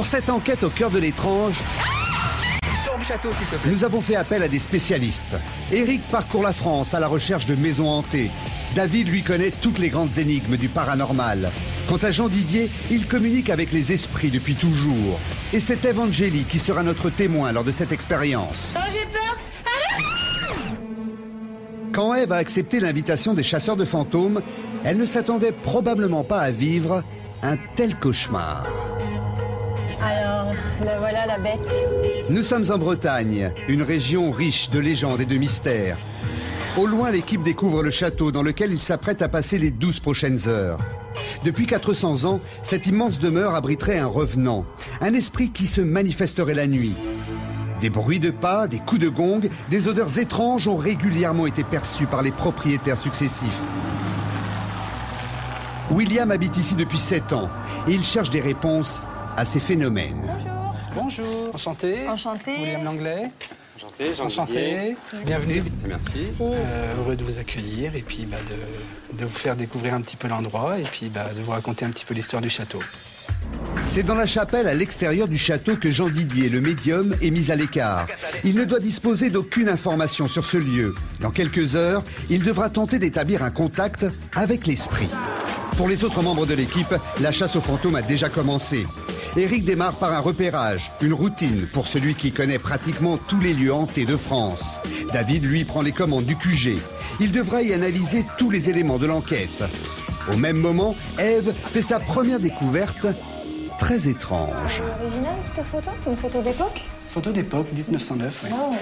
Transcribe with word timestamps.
Pour 0.00 0.06
cette 0.06 0.30
enquête 0.30 0.64
au 0.64 0.70
cœur 0.70 0.90
de 0.90 0.98
l'étrange, 0.98 1.52
nous 3.66 3.84
avons 3.84 4.00
fait 4.00 4.16
appel 4.16 4.42
à 4.42 4.48
des 4.48 4.58
spécialistes. 4.58 5.36
Eric 5.70 6.00
parcourt 6.10 6.42
la 6.42 6.54
France 6.54 6.94
à 6.94 7.00
la 7.00 7.06
recherche 7.06 7.44
de 7.44 7.54
maisons 7.54 7.86
hantées. 7.86 8.30
David 8.74 9.10
lui 9.10 9.20
connaît 9.20 9.50
toutes 9.50 9.78
les 9.78 9.90
grandes 9.90 10.16
énigmes 10.16 10.56
du 10.56 10.68
paranormal. 10.70 11.50
Quant 11.86 11.98
à 11.98 12.10
Jean 12.12 12.28
Didier, 12.28 12.70
il 12.90 13.06
communique 13.08 13.50
avec 13.50 13.72
les 13.72 13.92
esprits 13.92 14.30
depuis 14.30 14.54
toujours. 14.54 15.20
Et 15.52 15.60
c'est 15.60 15.84
Evangélie 15.84 16.44
qui 16.44 16.58
sera 16.58 16.82
notre 16.82 17.10
témoin 17.10 17.52
lors 17.52 17.64
de 17.64 17.70
cette 17.70 17.92
expérience. 17.92 18.76
Oh, 18.78 18.90
j'ai 18.90 19.04
peur 19.04 19.36
Quand 21.92 22.14
Eve 22.14 22.32
a 22.32 22.36
accepté 22.36 22.80
l'invitation 22.80 23.34
des 23.34 23.42
chasseurs 23.42 23.76
de 23.76 23.84
fantômes, 23.84 24.40
elle 24.82 24.96
ne 24.96 25.04
s'attendait 25.04 25.52
probablement 25.52 26.24
pas 26.24 26.40
à 26.40 26.50
vivre 26.50 27.04
un 27.42 27.58
tel 27.76 27.96
cauchemar. 27.96 28.64
Alors, 30.02 30.54
voilà 30.98 31.26
la 31.26 31.38
bête. 31.38 31.60
Nous 32.30 32.42
sommes 32.42 32.70
en 32.70 32.78
Bretagne, 32.78 33.52
une 33.68 33.82
région 33.82 34.30
riche 34.30 34.70
de 34.70 34.78
légendes 34.78 35.20
et 35.20 35.26
de 35.26 35.36
mystères. 35.36 35.98
Au 36.78 36.86
loin, 36.86 37.10
l'équipe 37.10 37.42
découvre 37.42 37.82
le 37.82 37.90
château 37.90 38.32
dans 38.32 38.42
lequel 38.42 38.72
il 38.72 38.80
s'apprête 38.80 39.20
à 39.20 39.28
passer 39.28 39.58
les 39.58 39.70
12 39.70 40.00
prochaines 40.00 40.48
heures. 40.48 40.78
Depuis 41.44 41.66
400 41.66 42.24
ans, 42.24 42.40
cette 42.62 42.86
immense 42.86 43.18
demeure 43.18 43.54
abriterait 43.54 43.98
un 43.98 44.06
revenant, 44.06 44.64
un 45.00 45.12
esprit 45.12 45.50
qui 45.50 45.66
se 45.66 45.80
manifesterait 45.80 46.54
la 46.54 46.66
nuit. 46.66 46.94
Des 47.80 47.90
bruits 47.90 48.20
de 48.20 48.30
pas, 48.30 48.68
des 48.68 48.78
coups 48.78 49.00
de 49.00 49.08
gong, 49.08 49.40
des 49.70 49.88
odeurs 49.88 50.18
étranges 50.18 50.68
ont 50.68 50.76
régulièrement 50.76 51.46
été 51.46 51.64
perçus 51.64 52.06
par 52.06 52.22
les 52.22 52.32
propriétaires 52.32 52.98
successifs. 52.98 53.60
William 55.90 56.30
habite 56.30 56.56
ici 56.56 56.76
depuis 56.76 56.98
7 56.98 57.32
ans 57.32 57.50
et 57.88 57.92
il 57.92 58.02
cherche 58.02 58.30
des 58.30 58.40
réponses 58.40 59.02
à 59.36 59.44
ces 59.44 59.60
phénomènes. 59.60 60.22
Bonjour. 60.22 60.74
Bonjour, 60.94 61.54
enchanté. 61.54 62.08
Enchanté. 62.08 62.52
William 62.58 62.84
Langlais. 62.84 63.30
Enchanté, 63.76 64.12
Jean 64.12 64.24
Enchanté. 64.24 64.52
Didier. 64.52 64.96
Bienvenue. 65.24 65.62
Merci. 65.86 66.12
Merci. 66.16 66.42
Euh, 66.42 66.94
heureux 66.98 67.16
de 67.16 67.24
vous 67.24 67.38
accueillir 67.38 67.94
et 67.96 68.02
puis 68.02 68.26
bah, 68.26 68.36
de, 68.48 69.16
de 69.18 69.24
vous 69.24 69.36
faire 69.36 69.56
découvrir 69.56 69.94
un 69.94 70.00
petit 70.00 70.16
peu 70.16 70.28
l'endroit 70.28 70.78
et 70.78 70.82
puis 70.82 71.08
bah, 71.08 71.28
de 71.34 71.40
vous 71.40 71.52
raconter 71.52 71.84
un 71.84 71.90
petit 71.90 72.04
peu 72.04 72.14
l'histoire 72.14 72.42
du 72.42 72.50
château. 72.50 72.80
C'est 73.86 74.02
dans 74.02 74.14
la 74.14 74.26
chapelle 74.26 74.68
à 74.68 74.74
l'extérieur 74.74 75.28
du 75.28 75.38
château 75.38 75.76
que 75.76 75.90
Jean 75.90 76.08
Didier, 76.08 76.48
le 76.48 76.60
médium, 76.60 77.14
est 77.22 77.30
mis 77.30 77.50
à 77.50 77.56
l'écart. 77.56 78.06
Il 78.44 78.56
ne 78.56 78.64
doit 78.64 78.80
disposer 78.80 79.30
d'aucune 79.30 79.68
information 79.68 80.28
sur 80.28 80.44
ce 80.44 80.56
lieu. 80.56 80.94
Dans 81.20 81.30
quelques 81.30 81.74
heures, 81.76 82.04
il 82.28 82.42
devra 82.42 82.68
tenter 82.70 82.98
d'établir 82.98 83.42
un 83.42 83.50
contact 83.50 84.06
avec 84.34 84.66
l'esprit. 84.66 85.08
Pour 85.76 85.88
les 85.88 86.04
autres 86.04 86.22
membres 86.22 86.46
de 86.46 86.54
l'équipe, 86.54 86.94
la 87.20 87.32
chasse 87.32 87.56
aux 87.56 87.60
fantômes 87.60 87.94
a 87.94 88.02
déjà 88.02 88.28
commencé. 88.28 88.86
Eric 89.36 89.64
démarre 89.64 89.94
par 89.94 90.12
un 90.12 90.18
repérage, 90.20 90.92
une 91.00 91.12
routine 91.12 91.66
pour 91.72 91.86
celui 91.86 92.14
qui 92.14 92.32
connaît 92.32 92.58
pratiquement 92.58 93.16
tous 93.16 93.40
les 93.40 93.54
lieux 93.54 93.72
hantés 93.72 94.04
de 94.04 94.16
France. 94.16 94.76
David, 95.12 95.44
lui, 95.44 95.64
prend 95.64 95.82
les 95.82 95.92
commandes 95.92 96.24
du 96.26 96.36
QG. 96.36 96.76
Il 97.20 97.32
devra 97.32 97.62
y 97.62 97.72
analyser 97.72 98.24
tous 98.38 98.50
les 98.50 98.68
éléments 98.68 98.98
de 98.98 99.06
l'enquête. 99.06 99.64
Au 100.30 100.36
même 100.36 100.58
moment, 100.58 100.94
Eve 101.18 101.52
fait 101.72 101.82
sa 101.82 101.98
première 101.98 102.40
découverte 102.40 103.06
très 103.78 104.08
étrange. 104.08 104.82
Original 105.02 105.34
cette 105.40 105.64
photo, 105.64 105.90
c'est 105.94 106.10
une 106.10 106.16
photo 106.16 106.42
d'époque 106.42 106.84
Photo 107.08 107.32
d'époque, 107.32 107.66
1909. 107.72 108.42
ouais. 108.44 108.50
Oh, 108.52 108.74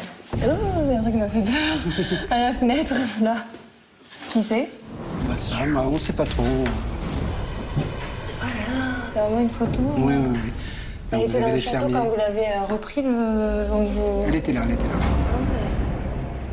oh 0.45 0.47
le 0.89 1.03
truc 1.03 1.15
m'a 1.15 1.29
fait 1.29 1.41
peur. 1.43 2.19
À 2.31 2.41
la 2.49 2.53
fenêtre, 2.53 2.95
là. 3.23 3.37
Qui 4.31 4.43
c'est? 4.43 4.69
Ça, 5.39 5.57
on 5.77 5.99
sait 5.99 6.13
pas 6.13 6.25
trop. 6.27 6.43
C'est 9.09 9.19
vraiment 9.19 9.41
une 9.41 9.51
photo 9.51 9.81
Oui, 9.97 10.15
oui, 10.17 10.27
oui. 10.33 10.53
Elle 11.11 11.23
était 11.23 11.41
dans 11.41 11.49
le 11.53 11.59
château 11.59 11.87
quand 11.91 12.05
vous 12.05 12.17
l'avez 12.17 12.47
euh, 12.47 12.65
repris 12.71 13.03
le. 13.03 13.67
vous- 13.69 14.25
Elle 14.27 14.35
était 14.37 14.53
là, 14.53 14.61
elle 14.65 14.73
était 14.73 14.85
là. 14.85 14.95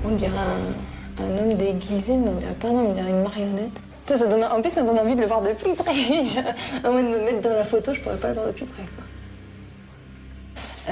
On 0.06 0.10
dirait 0.12 0.32
un, 0.38 1.24
un 1.24 1.38
homme 1.38 1.58
déguisé, 1.58 2.14
mais 2.16 2.30
on 2.30 2.36
dirait 2.36 2.54
pas 2.54 2.70
un 2.70 2.72
homme, 2.72 2.88
on 2.88 2.94
dirait 2.94 3.10
une 3.10 3.22
marionnette. 3.24 3.80
Ça, 4.06 4.18
ça 4.18 4.28
donne, 4.28 4.44
en 4.44 4.62
plus, 4.62 4.70
ça 4.72 4.84
donne 4.84 5.00
envie 5.00 5.16
de 5.16 5.22
le 5.22 5.28
voir 5.28 5.42
de 5.42 5.50
plus 5.50 5.74
près. 5.74 5.92
À 6.84 6.90
moins 6.92 7.02
de 7.04 7.08
me 7.08 7.24
mettre 7.26 7.42
dans 7.42 7.50
la 7.58 7.64
photo, 7.64 7.94
je 7.94 8.00
pourrais 8.00 8.18
pas 8.18 8.28
le 8.30 8.34
voir 8.36 8.46
de 8.48 8.52
plus 8.52 8.66
près. 8.66 8.84
quoi. 8.84 9.04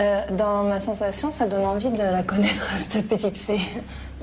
Euh, 0.02 0.22
dans 0.36 0.64
ma 0.64 0.80
sensation, 0.80 1.30
ça 1.32 1.46
donne 1.46 1.64
envie 1.66 1.92
de 1.92 2.00
la 2.00 2.24
connaître, 2.24 2.66
cette 2.78 3.08
petite 3.08 3.38
fée. 3.38 3.62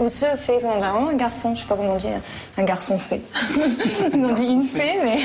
Ou 0.00 0.08
ce 0.08 0.24
fée, 0.36 0.54
on 0.64 0.78
dirait 0.78 0.90
vraiment 0.90 1.10
un 1.10 1.14
garçon, 1.14 1.54
je 1.54 1.60
sais 1.60 1.66
pas 1.66 1.76
comment 1.76 1.92
on 1.92 1.96
dit, 1.96 2.08
un 2.56 2.62
garçon 2.64 2.98
fée. 2.98 3.20
on 4.14 4.32
dit 4.32 4.48
une 4.48 4.62
fée, 4.62 4.98
mais 5.04 5.18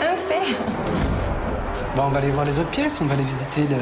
un 0.00 0.16
fée. 0.16 0.56
Bon, 1.94 2.04
on 2.04 2.08
va 2.08 2.18
aller 2.18 2.30
voir 2.30 2.46
les 2.46 2.58
autres 2.58 2.70
pièces, 2.70 2.98
on 3.02 3.04
va 3.04 3.12
aller 3.12 3.24
visiter 3.24 3.64
le. 3.68 3.76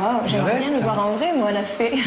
Waouh, 0.00 0.26
j'aimerais 0.26 0.58
bien 0.58 0.72
le 0.72 0.78
voir 0.78 1.06
en 1.06 1.12
vrai, 1.12 1.32
moi, 1.36 1.52
la 1.52 1.62
fée. 1.62 1.92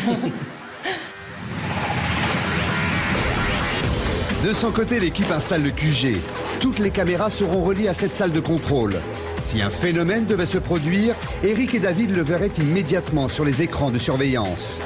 De 4.44 4.54
son 4.54 4.72
côté, 4.72 5.00
l'équipe 5.00 5.32
installe 5.32 5.64
le 5.64 5.72
QG. 5.72 6.18
Toutes 6.60 6.80
les 6.80 6.92
caméras 6.92 7.30
seront 7.30 7.64
reliées 7.64 7.88
à 7.88 7.94
cette 7.94 8.14
salle 8.14 8.32
de 8.32 8.42
contrôle. 8.42 8.98
Si 9.38 9.62
un 9.62 9.72
phénomène 9.72 10.26
devait 10.26 10.46
se 10.46 10.58
produire, 10.58 11.16
Eric 11.42 11.74
et 11.74 11.80
David 11.80 12.12
le 12.12 12.22
verraient 12.22 12.52
immédiatement 12.58 13.28
sur 13.28 13.44
les 13.44 13.62
écrans 13.62 13.90
de 13.92 13.98
surveillance. 13.98 14.82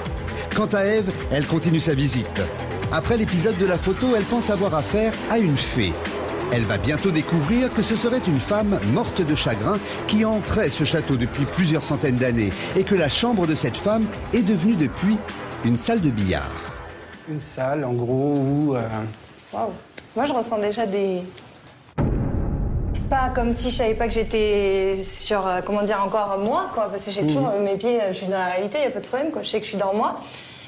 Quant 0.55 0.65
à 0.67 0.83
Eve, 0.85 1.11
elle 1.31 1.47
continue 1.47 1.79
sa 1.79 1.93
visite. 1.93 2.41
Après 2.91 3.17
l'épisode 3.17 3.57
de 3.57 3.65
la 3.65 3.77
photo, 3.77 4.07
elle 4.17 4.23
pense 4.25 4.49
avoir 4.49 4.73
affaire 4.73 5.13
à 5.29 5.37
une 5.39 5.55
fée. 5.57 5.93
Elle 6.51 6.63
va 6.63 6.77
bientôt 6.77 7.11
découvrir 7.11 7.71
que 7.73 7.83
ce 7.83 7.95
serait 7.95 8.21
une 8.27 8.39
femme 8.39 8.79
morte 8.91 9.21
de 9.21 9.35
chagrin 9.35 9.77
qui 10.07 10.25
entrait 10.25 10.69
ce 10.69 10.83
château 10.83 11.15
depuis 11.15 11.45
plusieurs 11.45 11.83
centaines 11.83 12.17
d'années 12.17 12.51
et 12.75 12.83
que 12.83 12.95
la 12.95 13.07
chambre 13.07 13.45
de 13.45 13.53
cette 13.53 13.77
femme 13.77 14.05
est 14.33 14.41
devenue 14.41 14.75
depuis 14.75 15.17
une 15.63 15.77
salle 15.77 16.01
de 16.01 16.09
billard. 16.09 16.49
Une 17.29 17.39
salle, 17.39 17.85
en 17.85 17.93
gros, 17.93 18.37
où. 18.39 18.75
euh, 18.75 18.81
Waouh. 19.53 19.71
Moi, 20.15 20.25
je 20.25 20.33
ressens 20.33 20.59
déjà 20.59 20.87
des. 20.87 21.21
Pas 23.09 23.29
comme 23.33 23.51
si 23.53 23.71
je 23.71 23.75
savais 23.77 23.95
pas 23.95 24.07
que 24.07 24.13
j'étais 24.13 24.95
sur, 25.03 25.45
euh, 25.47 25.61
comment 25.65 25.81
dire, 25.83 25.99
encore 26.05 26.37
moi, 26.43 26.69
quoi. 26.73 26.89
Parce 26.89 27.05
que 27.05 27.11
j'ai 27.11 27.25
toujours 27.25 27.51
mes 27.63 27.75
pieds, 27.75 27.99
euh, 28.01 28.09
je 28.11 28.17
suis 28.17 28.27
dans 28.27 28.37
la 28.37 28.45
réalité, 28.45 28.77
il 28.79 28.81
n'y 28.81 28.87
a 28.87 28.91
pas 28.91 28.99
de 28.99 29.05
problème, 29.07 29.31
quoi. 29.31 29.41
Je 29.41 29.49
sais 29.49 29.57
que 29.59 29.63
je 29.65 29.69
suis 29.69 29.79
dans 29.79 29.93
moi. 29.95 30.19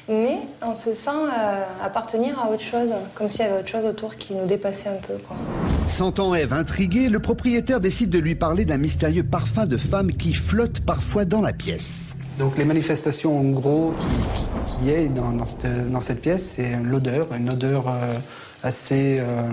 Mais 0.10 0.40
on 0.66 0.74
se 0.74 0.94
sent 0.96 1.10
euh, 1.12 1.64
appartenir 1.86 2.40
à 2.40 2.50
autre 2.50 2.64
chose, 2.64 2.92
comme 3.14 3.30
s'il 3.30 3.42
y 3.42 3.44
avait 3.44 3.60
autre 3.60 3.68
chose 3.68 3.86
autour 3.86 4.16
qui 4.16 4.34
nous 4.36 4.46
dépassait 4.48 4.90
un 4.90 5.00
peu, 5.08 5.14
quoi. 5.28 5.38
Sentant 5.86 6.34
Eve 6.34 6.54
intriguée, 6.54 7.10
le 7.10 7.20
propriétaire 7.20 7.80
décide 7.80 8.10
de 8.10 8.18
lui 8.18 8.34
parler 8.34 8.66
d'un 8.66 8.78
mystérieux 8.78 9.24
parfum 9.24 9.68
de 9.68 9.78
femme 9.78 10.12
qui 10.14 10.34
flotte 10.34 10.82
parfois 10.82 11.26
dans 11.26 11.42
la 11.42 11.54
pièce. 11.54 12.16
Donc 12.40 12.58
les 12.58 12.66
manifestations 12.66 13.38
en 13.40 13.44
gros 13.52 13.94
qui, 14.00 14.42
qui- 14.42 14.82
qui 14.84 14.90
est 14.90 15.10
dans, 15.10 15.32
dans 15.32 15.46
cette, 15.46 15.92
dans 15.92 16.00
cette 16.02 16.22
pièce, 16.22 16.54
c'est 16.56 16.78
l'odeur, 16.82 17.28
une 17.38 17.52
odeur 17.52 17.88
euh, 17.88 18.16
assez 18.64 19.18
euh, 19.20 19.50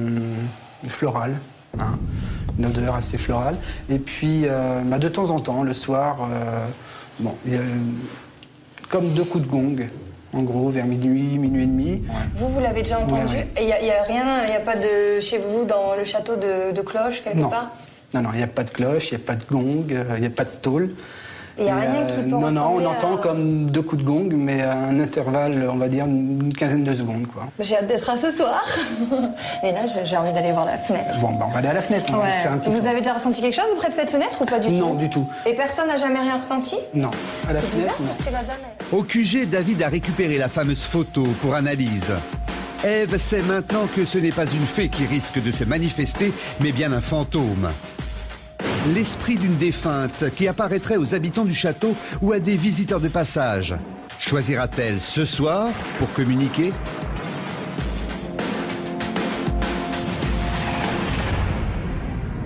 florale. 0.88 1.34
Hein. 1.78 1.98
une 2.58 2.66
odeur 2.66 2.94
assez 2.94 3.18
florale. 3.18 3.56
Et 3.88 3.98
puis 3.98 4.42
euh, 4.44 4.82
bah, 4.84 4.98
de 4.98 5.08
temps 5.08 5.30
en 5.30 5.40
temps, 5.40 5.62
le 5.62 5.72
soir, 5.72 6.28
euh, 6.30 6.66
bon, 7.20 7.34
il 7.46 7.52
y 7.52 7.56
a, 7.56 7.60
euh, 7.60 7.64
comme 8.88 9.08
deux 9.10 9.24
coups 9.24 9.44
de 9.44 9.50
gong, 9.50 9.76
en 10.32 10.42
gros, 10.42 10.70
vers 10.70 10.86
minuit, 10.86 11.38
minuit 11.38 11.62
et 11.64 11.66
demi. 11.66 12.04
Vous, 12.36 12.48
vous 12.48 12.60
l'avez 12.60 12.82
déjà 12.82 13.00
entendu 13.00 13.22
Ouais, 13.24 13.30
ouais. 13.30 13.48
Et 13.56 13.62
il 13.62 13.66
n'y 13.66 13.72
a, 13.72 13.80
il 13.80 13.86
y 13.86 13.90
a 13.90 14.02
rien, 14.02 14.44
il 14.44 14.50
n'y 14.50 14.56
a 14.56 14.60
pas 14.60 14.76
de, 14.76 15.20
chez 15.20 15.38
vous, 15.38 15.64
dans 15.64 15.96
le 15.96 16.04
château, 16.04 16.36
de, 16.36 16.72
de 16.72 16.80
cloche, 16.82 17.22
quelque 17.22 17.38
Non. 17.38 17.48
part? 17.48 17.71
Non, 18.14 18.22
non, 18.22 18.30
il 18.32 18.38
n'y 18.38 18.42
a 18.42 18.47
pas 18.48 18.64
de 18.64 18.71
cloche, 18.71 19.10
il 19.10 19.16
n'y 19.18 19.22
a 19.22 19.26
pas 19.26 19.34
de 19.34 19.44
gong, 19.44 19.84
euh, 19.91 20.04
il 20.16 20.21
n'y 20.21 20.26
a 20.26 20.30
pas 20.30 20.44
de 20.44 20.56
tôle. 20.62 20.91
Il 21.59 21.65
n'y 21.65 21.71
a 21.71 21.77
rien 21.77 22.05
qui 22.07 22.13
euh, 22.21 22.22
peut 22.22 22.28
Non, 22.28 22.51
non, 22.53 22.77
on 22.77 22.87
à- 22.87 22.89
entend 22.91 23.16
comme 23.16 23.69
deux 23.71 23.83
coups 23.83 24.03
de 24.03 24.07
gong, 24.07 24.28
mais 24.33 24.63
à 24.63 24.75
un 24.75 25.01
intervalle, 25.01 25.69
on 25.72 25.77
va 25.77 25.89
dire, 25.89 26.05
une 26.07 26.53
quinzaine 26.57 26.84
de 26.84 26.95
secondes, 26.95 27.27
quoi. 27.27 27.45
J'ai 27.59 27.77
hâte 27.77 27.87
d'être 27.89 28.09
à 28.09 28.16
ce 28.16 28.31
soir. 28.31 28.63
Mais 29.63 29.72
là, 29.72 29.81
j'ai 30.05 30.16
envie 30.16 30.33
d'aller 30.33 30.53
voir 30.53 30.66
la 30.66 30.78
fenêtre. 30.78 31.19
Bon, 31.21 31.31
ben, 31.31 31.47
on 31.49 31.51
va 31.53 31.59
aller 31.59 31.69
à 31.69 31.72
la 31.72 31.83
fenêtre, 31.83 32.07
on 32.13 32.19
va 32.19 32.27
faire 32.27 32.53
un 32.53 32.55
Ouais. 32.55 32.60
petit 32.60 32.71
Vous 32.71 32.78
tour. 32.78 32.87
avez 32.89 32.99
déjà 33.01 33.15
ressenti 33.15 33.41
quelque 33.41 33.55
chose 33.57 33.71
auprès 33.72 33.89
de 33.89 33.95
cette 33.95 34.10
fenêtre 34.10 34.41
ou 34.41 34.45
pas 34.45 34.59
du 34.60 34.69
tout 34.69 34.75
Non, 34.75 34.95
du 34.95 35.10
tout. 35.10 35.27
Et 35.47 35.55
personne 35.55 35.89
n'a 35.89 35.97
jamais 35.97 36.21
rien 36.21 36.37
ressenti 36.37 36.77
Non, 36.95 37.10
à 37.49 37.53
la 37.53 37.60
C'est 37.60 37.75
bizarre 37.75 37.97
non. 38.01 38.07
parce 38.07 38.19
que 38.19 38.27
la 38.33 38.43
dame. 38.43 38.57
elle- 38.93 38.99
Au 38.99 39.03
QG, 39.03 39.47
David 39.51 39.83
a 39.83 39.89
récupéré 39.89 40.39
la 40.39 40.49
fameuse 40.49 40.83
photo 40.83 41.27
pour 41.41 41.55
analyse. 41.55 42.13
Eve 42.84 43.19
sait 43.19 43.43
maintenant 43.43 43.89
que 43.95 44.05
ce 44.05 44.19
n'est 44.19 44.31
pas 44.31 44.47
une 44.47 44.65
fée 44.65 44.89
qui 44.89 45.05
risque 45.07 45.43
de 45.43 45.51
se 45.51 45.65
manifester, 45.65 46.33
mais 46.60 46.71
bien 46.71 46.93
un 46.93 47.01
fantôme. 47.01 47.69
L'esprit 48.86 49.36
d'une 49.36 49.57
défunte 49.57 50.30
qui 50.34 50.48
apparaîtrait 50.48 50.97
aux 50.97 51.15
habitants 51.15 51.45
du 51.45 51.54
château 51.54 51.95
ou 52.22 52.33
à 52.33 52.41
des 52.41 52.57
visiteurs 52.57 53.01
de 53.01 53.09
passage. 53.09 53.75
Choisira-t-elle 54.19 55.01
ce 55.01 55.25
soir 55.25 55.71
pour 55.98 56.13
communiquer 56.13 56.72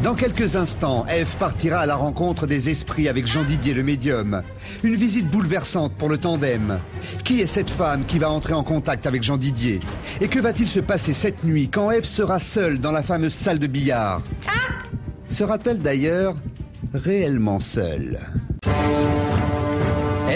Dans 0.02 0.14
quelques 0.14 0.56
instants, 0.56 1.06
Eve 1.06 1.36
partira 1.36 1.78
à 1.78 1.86
la 1.86 1.94
rencontre 1.94 2.48
des 2.48 2.70
esprits 2.70 3.08
avec 3.08 3.24
Jean 3.24 3.44
Didier 3.44 3.72
le 3.72 3.84
médium. 3.84 4.42
Une 4.82 4.96
visite 4.96 5.30
bouleversante 5.30 5.94
pour 5.94 6.08
le 6.08 6.18
tandem. 6.18 6.80
Qui 7.22 7.40
est 7.40 7.46
cette 7.46 7.70
femme 7.70 8.04
qui 8.04 8.18
va 8.18 8.28
entrer 8.28 8.54
en 8.54 8.64
contact 8.64 9.06
avec 9.06 9.22
Jean 9.22 9.36
Didier 9.36 9.78
Et 10.20 10.26
que 10.26 10.40
va-t-il 10.40 10.68
se 10.68 10.80
passer 10.80 11.12
cette 11.12 11.44
nuit 11.44 11.68
quand 11.68 11.92
Eve 11.92 12.04
sera 12.04 12.40
seule 12.40 12.80
dans 12.80 12.90
la 12.90 13.04
fameuse 13.04 13.34
salle 13.34 13.60
de 13.60 13.68
billard? 13.68 14.22
Sera-t-elle 15.32 15.78
d'ailleurs 15.78 16.34
réellement 16.92 17.58
seule? 17.58 18.20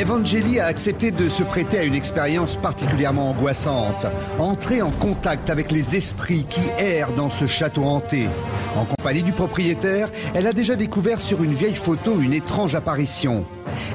Evangeli 0.00 0.58
a 0.58 0.66
accepté 0.66 1.10
de 1.10 1.28
se 1.28 1.42
prêter 1.42 1.78
à 1.78 1.84
une 1.84 1.94
expérience 1.94 2.56
particulièrement 2.56 3.30
angoissante. 3.30 4.06
Entrer 4.38 4.80
en 4.80 4.90
contact 4.90 5.50
avec 5.50 5.70
les 5.70 5.96
esprits 5.96 6.46
qui 6.48 6.62
errent 6.78 7.12
dans 7.12 7.28
ce 7.28 7.46
château 7.46 7.84
hanté. 7.84 8.26
En 8.74 8.86
compagnie 8.86 9.22
du 9.22 9.32
propriétaire, 9.32 10.10
elle 10.34 10.46
a 10.46 10.54
déjà 10.54 10.76
découvert 10.76 11.20
sur 11.20 11.42
une 11.42 11.52
vieille 11.52 11.76
photo 11.76 12.18
une 12.20 12.32
étrange 12.32 12.74
apparition. 12.74 13.44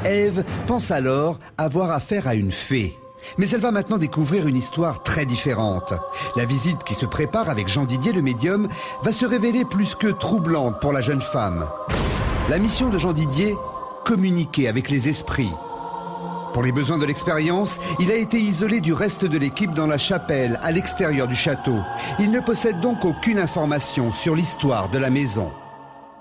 Eve 0.06 0.44
pense 0.68 0.92
alors 0.92 1.39
avoir 1.57 1.89
affaire 1.89 2.27
à 2.27 2.36
une 2.36 2.51
fée. 2.51 2.95
Mais 3.38 3.50
elle 3.50 3.62
va 3.62 3.71
maintenant 3.71 3.97
découvrir 3.97 4.47
une 4.47 4.56
histoire 4.56 5.03
très 5.03 5.25
différente. 5.25 5.94
La 6.35 6.45
visite 6.45 6.83
qui 6.83 6.94
se 6.94 7.06
prépare 7.06 7.50
avec 7.50 7.68
Jean 7.68 7.85
Didier 7.85 8.13
le 8.13 8.21
médium 8.21 8.68
va 9.03 9.12
se 9.12 9.25
révéler 9.25 9.65
plus 9.65 9.95
que 9.95 10.07
troublante 10.07 10.79
pour 10.79 10.94
la 10.94 11.01
jeune 11.01 11.21
femme. 11.21 11.68
La 12.50 12.59
mission 12.59 12.89
de 12.89 12.97
Jean 12.97 13.13
Didier 13.13 13.56
Communiquer 14.03 14.68
avec 14.68 14.89
les 14.89 15.07
esprits. 15.07 15.51
Pour 16.53 16.63
les 16.63 16.71
besoins 16.71 16.97
de 16.97 17.06
l'expérience, 17.06 17.79
il 18.00 18.12
a 18.12 18.15
été 18.15 18.38
isolé 18.38 18.81
du 18.81 18.94
reste 18.94 19.25
de 19.25 19.38
l'équipe 19.38 19.73
dans 19.73 19.88
la 19.88 19.97
chapelle, 19.97 20.59
à 20.63 20.71
l'extérieur 20.71 21.27
du 21.27 21.35
château. 21.35 21.77
Il 22.19 22.31
ne 22.31 22.39
possède 22.39 22.79
donc 22.81 23.06
aucune 23.06 23.38
information 23.38 24.12
sur 24.12 24.35
l'histoire 24.35 24.89
de 24.89 24.97
la 24.97 25.09
maison. 25.09 25.51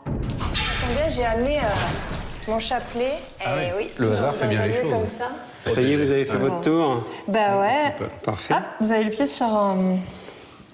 Attendez, 0.07 1.11
j'ai 1.11 1.25
amené 1.25 1.59
euh, 1.59 2.49
mon 2.49 2.61
chapelet. 2.61 3.19
Ah 3.45 3.63
et 3.63 3.73
oui, 3.77 3.89
Le 3.99 4.13
hasard 4.13 4.35
fait 4.37 4.49
bien 4.49 4.67
les 4.67 4.83
choses. 4.83 4.93
Comme 4.93 5.09
ça. 5.19 5.31
Ça 5.67 5.83
y 5.83 5.93
est, 5.93 5.97
vous 5.97 6.11
avez 6.11 6.25
fait 6.25 6.37
votre 6.37 6.61
tour. 6.63 7.05
Bah 7.29 7.61
ouais. 7.61 7.95
Parfait. 8.25 8.55
Hop, 8.55 8.63
vous 8.81 8.91
avez 8.93 9.05
le 9.05 9.11
pied 9.11 9.27
sur. 9.27 9.47
euh, 9.47 9.75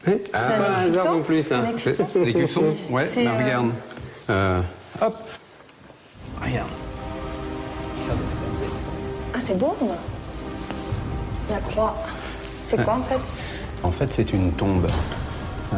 Oui, 0.06 0.14
c'est 0.32 0.38
c'est 0.38 0.48
pas 0.58 0.68
un 0.78 0.84
hasard 0.86 1.12
non 1.14 1.22
plus, 1.22 1.38
hein. 1.52 1.64
ça. 1.84 1.98
Un. 2.20 2.24
Les 2.24 2.32
cuissons 2.34 2.62
Ouais, 2.90 3.06
C'est, 3.10 3.24
bah, 3.24 3.30
euh, 3.38 3.44
regarde. 3.44 3.70
Euh, 4.30 4.60
hop. 5.02 5.16
Regarde. 6.40 6.68
Ah, 9.34 9.40
c'est 9.40 9.58
beau. 9.58 9.76
moi. 9.80 9.96
La 11.50 11.58
croix. 11.58 11.94
C'est 12.62 12.82
quoi 12.82 12.94
en 12.94 13.02
fait? 13.02 13.20
En 13.82 13.90
fait, 13.90 14.12
c'est 14.12 14.32
une 14.32 14.52
tombe. 14.52 14.86
Euh, 15.74 15.76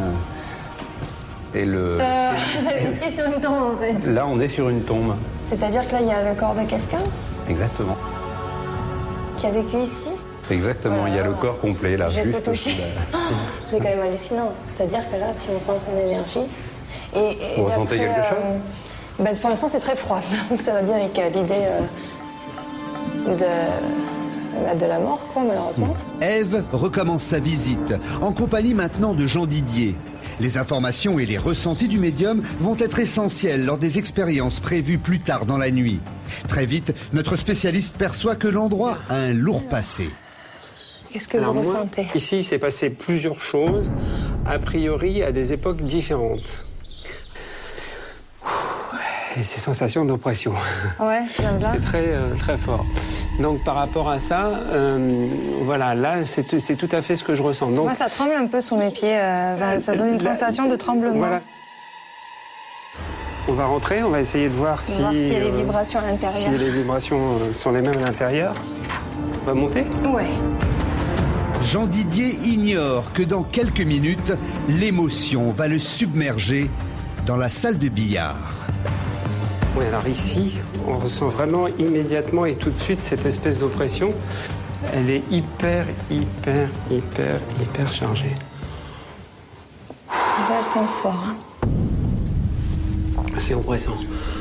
Et 1.53 1.65
le... 1.65 1.97
euh, 1.99 2.31
J'avais 2.63 2.85
le 2.89 2.91
pied 2.93 3.11
sur 3.11 3.25
une 3.25 3.41
tombe 3.41 3.73
en 3.75 3.77
fait. 3.77 4.07
Là, 4.11 4.25
on 4.27 4.39
est 4.39 4.47
sur 4.47 4.69
une 4.69 4.81
tombe. 4.83 5.15
C'est-à-dire 5.43 5.85
que 5.87 5.93
là, 5.93 6.01
il 6.01 6.07
y 6.07 6.11
a 6.11 6.23
le 6.23 6.35
corps 6.35 6.53
de 6.55 6.61
quelqu'un? 6.63 7.01
Exactement. 7.49 7.97
Qui 9.39 9.47
a 9.47 9.51
vécu 9.51 9.77
ici. 9.77 10.09
Exactement. 10.51 11.07
Il 11.07 11.15
y 11.15 11.19
a 11.19 11.23
le 11.23 11.31
corps 11.33 11.59
complet, 11.59 11.95
là. 11.95 12.07
Je 12.09 12.21
sous 12.21 12.69
la- 12.69 12.85
C'est 13.69 13.77
quand 13.77 13.83
même 13.83 14.01
hallucinant. 14.01 14.51
C'est-à-dire 14.67 15.01
que 15.11 15.15
là, 15.17 15.27
si 15.33 15.49
on 15.55 15.59
sent 15.59 15.71
son 15.85 15.97
énergie. 16.07 16.39
Et, 17.15 17.19
et 17.19 17.55
Vous 17.57 17.65
ressentez 17.65 17.97
quelque 17.97 18.15
chose? 18.15 18.37
euh, 18.43 18.57
bah, 19.23 19.29
Pour 19.39 19.49
l'instant, 19.49 19.67
c'est 19.67 19.79
très 19.79 19.95
froid. 19.95 20.19
Donc 20.49 20.61
ça 20.61 20.73
va 20.73 20.81
bien 20.81 20.95
avec 20.95 21.17
euh, 21.19 21.29
l'idée 21.29 21.53
euh, 21.53 23.35
de, 23.35 23.45
de 24.79 24.85
la 24.85 24.99
mort, 24.99 25.27
quoi, 25.33 25.43
malheureusement. 25.43 25.95
Ève 26.21 26.63
recommence 26.71 27.23
sa 27.23 27.39
visite, 27.39 27.93
en 28.21 28.31
compagnie 28.31 28.73
maintenant 28.73 29.13
de 29.13 29.25
Jean 29.27 29.45
Didier. 29.45 29.95
Les 30.39 30.57
informations 30.57 31.19
et 31.19 31.25
les 31.25 31.37
ressentis 31.37 31.87
du 31.87 31.97
médium 31.99 32.41
vont 32.59 32.75
être 32.77 32.99
essentiels 32.99 33.65
lors 33.65 33.77
des 33.77 33.97
expériences 33.97 34.59
prévues 34.59 34.97
plus 34.99 35.19
tard 35.19 35.45
dans 35.45 35.57
la 35.57 35.71
nuit. 35.71 35.99
Très 36.47 36.65
vite, 36.65 36.93
notre 37.13 37.35
spécialiste 37.35 37.95
perçoit 37.97 38.35
que 38.35 38.47
l'endroit 38.47 38.97
a 39.09 39.15
un 39.15 39.33
lourd 39.33 39.63
passé. 39.67 40.09
Qu'est-ce 41.11 41.27
que 41.27 41.37
Alors 41.37 41.53
vous 41.53 41.63
moi, 41.63 41.73
ressentez? 41.73 42.07
ici, 42.15 42.37
il 42.37 42.43
s'est 42.43 42.59
passé 42.59 42.89
plusieurs 42.91 43.39
choses, 43.39 43.91
a 44.45 44.59
priori 44.59 45.23
à 45.23 45.31
des 45.31 45.53
époques 45.53 45.81
différentes. 45.81 46.63
Et 49.37 49.43
ces 49.43 49.59
sensations 49.59 50.05
d'oppression, 50.05 50.53
Ouais, 50.99 51.21
c'est 51.71 51.81
très, 51.81 52.07
euh, 52.13 52.35
très 52.37 52.57
fort. 52.57 52.85
Donc 53.39 53.59
par 53.63 53.75
rapport 53.75 54.09
à 54.09 54.19
ça, 54.19 54.47
euh, 54.73 55.27
voilà, 55.63 55.95
là, 55.95 56.25
c'est 56.25 56.43
tout- 56.43 56.89
à 56.91 57.01
fait 57.01 57.15
ce 57.15 57.23
que 57.23 57.35
je 57.35 57.41
ressens. 57.43 57.67
Donc, 57.71 57.85
Moi, 57.85 57.93
ça 57.93 58.09
tremble 58.09 58.33
un 58.37 58.47
peu 58.47 58.59
sous 58.61 58.75
mes 58.75 58.89
pieds. 58.91 59.17
euh, 59.17 59.55
bah, 59.57 59.79
ça 59.79 59.95
donne 59.95 60.13
une 60.15 60.19
sensation 60.19 60.67
de 60.67 60.75
tremblement. 60.75 61.15
Voilà. 61.17 61.41
On 63.47 63.53
va 63.53 63.65
rentrer, 63.65 64.03
on 64.03 64.09
va 64.09 64.19
essayer 64.21 64.47
de 64.49 64.53
voir 64.53 64.83
si, 64.83 64.99
Voir 64.99 65.11
s'il 65.11 65.33
y 65.33 65.35
a 65.35 65.39
des 65.39 65.45
euh, 65.51 65.55
vibrations 65.57 65.99
à 65.99 66.03
l'intérieur. 66.03 66.51
si 66.53 66.63
les 66.63 66.69
vibrations 66.71 67.19
euh, 67.41 67.53
sont 67.53 67.71
les 67.71 67.81
mêmes 67.81 67.97
à 68.03 68.05
l'intérieur. 68.07 68.53
On 69.43 69.45
va 69.45 69.53
monter? 69.53 69.85
Ouais. 70.13 70.27
Jean 71.63 71.85
Didier 71.87 72.37
ignore 72.43 73.11
que 73.13 73.23
dans 73.23 73.43
quelques 73.43 73.81
minutes, 73.81 74.33
l'émotion 74.67 75.51
va 75.51 75.67
le 75.67 75.79
submerger 75.79 76.69
dans 77.25 77.37
la 77.37 77.49
salle 77.49 77.77
de 77.77 77.89
billard. 77.89 78.58
Oui, 79.77 79.85
alors 79.85 80.07
ici, 80.07 80.57
on 80.87 80.97
ressent 80.97 81.27
vraiment 81.27 81.67
immédiatement 81.67 82.45
et 82.45 82.55
tout 82.55 82.69
de 82.71 82.79
suite 82.79 83.01
cette 83.01 83.25
espèce 83.25 83.59
d'oppression. 83.59 84.11
Elle 84.93 85.09
est 85.09 85.23
hyper, 85.31 85.85
hyper, 86.09 86.69
hyper, 86.89 87.39
hyper 87.61 87.93
chargée. 87.93 88.31
Déjà, 90.09 90.57
elle 90.57 90.63
sent 90.63 90.87
fort. 91.01 91.23
hein. 91.27 91.35
C'est 93.37 93.53
oppressant. 93.53 93.95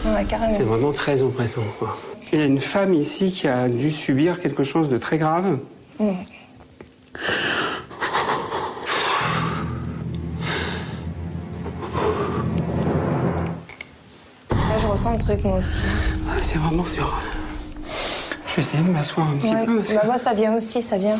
Ouais, 0.05 0.25
carrément. 0.25 0.53
C'est 0.57 0.63
vraiment 0.65 0.93
très 0.93 1.23
oppressant. 1.23 1.63
quoi. 1.79 1.97
Il 2.33 2.39
y 2.39 2.43
a 2.43 2.47
une 2.47 2.59
femme 2.59 2.95
ici 2.95 3.31
qui 3.31 3.47
a 3.47 3.69
dû 3.69 3.91
subir 3.91 4.41
quelque 4.41 4.65
chose 4.65 4.89
de 4.89 4.99
très 4.99 5.19
grave. 5.19 5.59
Là, 6.01 6.07
ressens 14.99 15.13
le 15.13 15.19
truc, 15.19 15.45
moi 15.45 15.59
aussi. 15.61 15.79
Ah, 16.29 16.33
c'est 16.43 16.59
vraiment 16.59 16.83
dur. 16.95 17.17
Je 18.49 18.57
vais 18.57 18.63
essayer 18.63 18.83
de 18.83 18.89
m'asseoir 18.91 19.29
un 19.29 19.37
petit 19.37 19.55
Ouais. 19.55 19.65
peu. 19.65 19.77
parce 19.77 19.91
que- 19.91 19.95
Bah, 19.95 20.03
moi, 20.07 20.19
ça 20.19 20.35
vient 20.35 20.57
aussi, 20.57 20.83
ça 20.83 20.99
vient. 20.99 21.17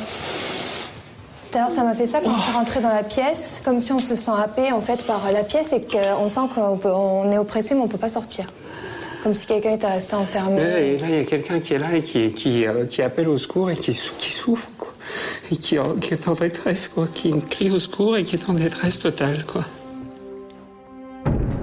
D'ailleurs, 1.53 1.71
ça 1.71 1.83
m'a 1.85 1.95
fait 1.95 2.07
ça 2.07 2.21
quand 2.21 2.37
je 2.37 2.43
suis 2.43 2.53
rentrée 2.53 2.81
dans 2.81 2.89
la 2.93 3.03
pièce, 3.05 3.63
comme 3.65 3.81
si 3.81 3.93
on 3.93 4.01
se 4.01 4.15
sent 4.17 4.33
happé 4.37 4.71
en 4.73 4.81
fait 4.83 5.07
par 5.07 5.21
la 5.33 5.45
pièce 5.45 5.73
et 5.73 5.81
qu'on 5.81 6.29
sent 6.29 6.41
qu'on 6.55 6.79
on 6.85 7.31
est 7.33 7.39
oppressé 7.39 7.75
mais 7.75 7.81
on 7.81 7.89
peut 7.89 7.97
pas 7.99 8.11
sortir. 8.11 8.47
Comme 9.23 9.33
si 9.35 9.47
quelqu'un 9.47 9.73
était 9.73 9.87
resté 9.87 10.15
enfermé. 10.15 10.57
Ouais, 10.61 10.89
Et 10.89 10.99
là, 10.99 11.07
il 11.09 11.15
y 11.15 11.21
a 11.21 11.25
quelqu'un 11.25 11.59
qui 11.61 11.75
est 11.75 11.79
là 11.79 11.93
et 11.95 12.03
qui, 12.03 12.33
qui, 12.33 12.67
euh, 12.67 12.85
qui 12.85 13.03
appelle 13.03 13.29
au 13.29 13.39
secours 13.39 13.71
et 13.71 13.77
qui, 13.77 13.93
qui 14.19 14.33
souffre, 14.33 14.69
quoi. 14.77 14.93
Et 15.51 15.57
qui, 15.57 15.77
qui 16.01 16.15
est 16.15 16.29
en 16.29 16.33
détresse, 16.33 16.89
quoi. 16.89 17.09
Qui 17.15 17.33
crie 17.49 17.71
au 17.71 17.79
secours 17.79 18.17
et 18.17 18.25
qui 18.25 18.37
est 18.37 18.49
en 18.49 18.53
détresse 18.53 18.99
totale, 18.99 19.45
quoi. 19.51 19.65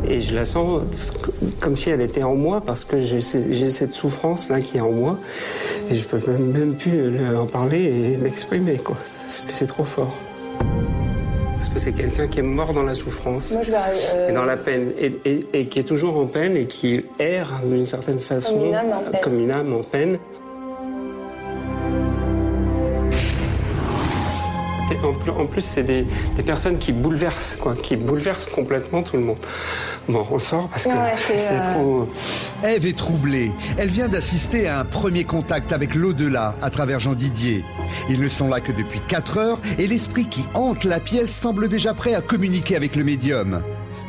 Et 0.08 0.22
je 0.22 0.36
la 0.36 0.46
sens 0.46 0.82
comme 1.60 1.76
si 1.76 1.90
elle 1.90 2.02
était 2.02 2.24
en 2.24 2.36
moi 2.36 2.62
parce 2.66 2.86
que 2.86 2.98
j'ai 3.00 3.22
ce- 3.22 3.52
j'ai 3.52 3.70
cette 3.70 3.94
souffrance-là 3.94 4.62
qui 4.62 4.78
est 4.78 4.82
en 4.82 4.92
moi. 4.92 5.18
Et 5.90 5.96
je 5.96 6.06
peux 6.06 6.20
même, 6.32 6.52
même 6.52 6.76
plus 6.76 7.12
en 7.36 7.46
parler 7.46 7.80
et 7.84 8.18
l'exprimer, 8.18 8.78
quoi. 8.78 8.98
Parce 9.32 9.46
que 9.46 9.54
c'est 9.54 9.68
trop 9.68 9.84
fort. 9.84 10.14
Parce 11.58 11.70
que 11.70 11.80
c'est 11.80 11.94
quelqu'un 11.94 12.28
qui 12.28 12.40
est 12.40 12.44
mort 12.44 12.74
dans 12.74 12.84
la 12.84 12.94
souffrance. 12.94 13.54
Moi, 13.54 13.64
je 13.64 13.72
vais. 13.72 13.78
euh, 14.16 14.30
Et 14.30 14.34
dans 14.34 14.46
la 14.46 14.56
peine, 14.58 14.92
et, 15.00 15.14
et- 15.26 15.48
et 15.54 15.66
qui 15.66 15.80
est 15.80 15.84
toujours 15.84 16.18
en 16.20 16.28
peine 16.28 16.56
et 16.56 16.68
qui 16.68 17.04
erre 17.18 17.54
d'une 17.66 17.86
certaine 17.88 18.20
façon, 18.20 18.70
Comme 19.24 19.40
une 19.40 19.52
âme 19.52 19.74
en 19.74 19.82
peine. 19.84 20.20
En 25.04 25.14
plus, 25.14 25.32
en 25.32 25.46
plus, 25.46 25.62
c'est 25.62 25.84
des, 25.84 26.06
des 26.36 26.44
personnes 26.44 26.78
qui 26.78 26.92
bouleversent, 26.92 27.58
quoi, 27.60 27.76
qui 27.82 27.96
bouleversent 27.96 28.48
complètement 28.48 29.04
tout 29.04 29.18
le 29.18 29.24
monde. 29.24 29.38
Bon, 30.08 30.26
on 30.32 30.40
sort 30.40 30.68
parce 30.70 30.84
que 30.84 30.90
Ouais, 30.90 31.14
c'est, 31.18 31.52
euh, 31.52 31.74
trop. 31.74 32.10
Ève 32.64 32.86
est 32.86 32.98
troublée. 32.98 33.52
Elle 33.78 33.90
vient 33.90 34.08
d'assister 34.08 34.68
à 34.68 34.80
un 34.80 34.86
premier 34.86 35.24
contact 35.24 35.74
avec 35.74 35.96
l'au-delà 35.96 36.56
à 36.62 36.70
travers 36.70 37.00
Jean 37.00 37.14
Didier. 37.14 37.64
Ils 38.10 38.20
ne 38.20 38.30
sont 38.30 38.48
là 38.48 38.60
que 38.60 38.72
depuis 38.72 39.00
4 39.08 39.38
heures 39.38 39.60
et 39.80 39.88
l'esprit 39.88 40.26
qui 40.26 40.46
hante 40.54 40.84
la 40.86 41.00
pièce 41.00 41.34
semble 41.36 41.68
déjà 41.70 41.94
prêt 41.94 42.14
à 42.14 42.22
communiquer 42.22 42.76
avec 42.76 42.96
le 42.96 43.04
médium. 43.04 43.62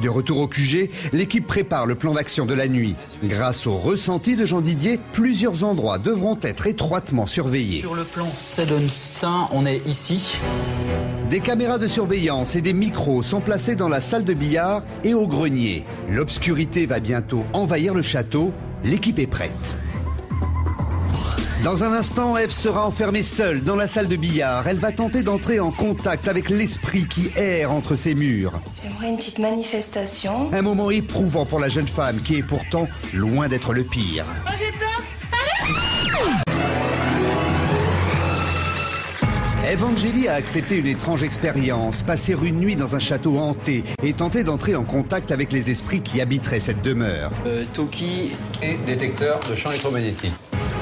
De 0.03 0.09
retour 0.09 0.41
au 0.41 0.49
QG, 0.49 0.91
l'équipe 1.13 1.47
prépare 1.47 1.87
le 1.87 1.95
plan 1.95 2.13
d'action 2.13 2.47
de 2.47 2.55
la 2.55 2.69
nuit. 2.69 2.95
Grâce 3.25 3.67
au 3.67 3.77
ressenti 3.77 4.37
de 4.37 4.47
Jean 4.47 4.61
Didier, 4.61 5.01
plusieurs 5.13 5.65
endroits 5.65 5.99
devront 5.99 6.39
être 6.43 6.67
étroitement 6.67 7.27
surveillés. 7.27 7.81
Sur 7.81 7.95
le 7.95 8.05
plan 8.05 8.29
Sedon-Saint, 8.35 9.49
on 9.53 9.65
est 9.65 9.87
ici. 9.87 10.39
Des 11.31 11.41
caméras 11.41 11.79
de 11.79 11.89
surveillance 11.89 12.55
et 12.57 12.61
des 12.61 12.73
micros 12.73 13.23
sont 13.23 13.41
placés 13.41 13.75
dans 13.75 13.89
la 13.89 14.01
salle 14.01 14.25
de 14.25 14.35
billard 14.35 14.83
et 15.03 15.15
au 15.15 15.27
grenier. 15.27 15.85
L'obscurité 16.09 16.87
va 16.87 17.01
bientôt 17.01 17.45
envahir 17.53 17.95
le 17.95 18.03
château. 18.03 18.53
L'équipe 18.85 19.19
est 19.19 19.27
prête. 19.27 19.77
Dans 21.67 21.83
un 21.83 21.93
instant, 21.95 22.37
Eve 22.37 22.53
sera 22.53 22.87
enfermée 22.87 23.25
seule 23.25 23.65
dans 23.65 23.75
la 23.75 23.89
salle 23.89 24.07
de 24.07 24.15
billard. 24.15 24.69
Elle 24.69 24.79
va 24.79 24.93
tenter 24.93 25.25
d'entrer 25.25 25.59
en 25.59 25.73
contact 25.73 26.29
avec 26.29 26.49
l'esprit 26.49 27.09
qui 27.09 27.33
erre 27.35 27.73
entre 27.73 27.97
ses 27.97 28.15
murs. 28.15 28.63
J'aimerais 28.85 29.09
une 29.09 29.17
petite 29.17 29.41
manifestation. 29.41 30.49
Un 30.53 30.63
moment 30.63 30.93
éprouvant 30.93 31.45
pour 31.45 31.59
la 31.59 31.69
jeune 31.69 31.89
femme 31.89 32.21
qui 32.23 32.37
est 32.37 32.45
pourtant 32.45 32.87
loin 33.13 33.49
d'être 33.49 33.75
le 33.75 33.83
pire. 33.83 34.27
Evangélie 39.69 40.29
a 40.29 40.35
accepté 40.35 40.77
une 40.77 40.87
étrange 40.87 41.25
expérience, 41.25 42.03
passer 42.03 42.37
une 42.41 42.61
nuit 42.61 42.77
dans 42.77 42.95
un 42.95 43.01
château 43.01 43.39
hanté 43.39 43.83
et 44.05 44.13
tenter 44.13 44.45
d'entrer 44.45 44.77
en 44.77 44.85
contact 44.85 45.33
avec 45.33 45.53
les 45.53 45.69
esprits 45.69 46.01
qui 46.01 46.21
habiteraient 46.21 46.61
cette 46.61 46.83
demeure. 46.83 47.33
Euh, 47.45 47.65
Toki, 47.75 48.31
Et 48.63 48.77
détecteur 48.87 49.41
de 49.51 49.57
champ 49.57 49.71
électromagnétique. 49.71 50.33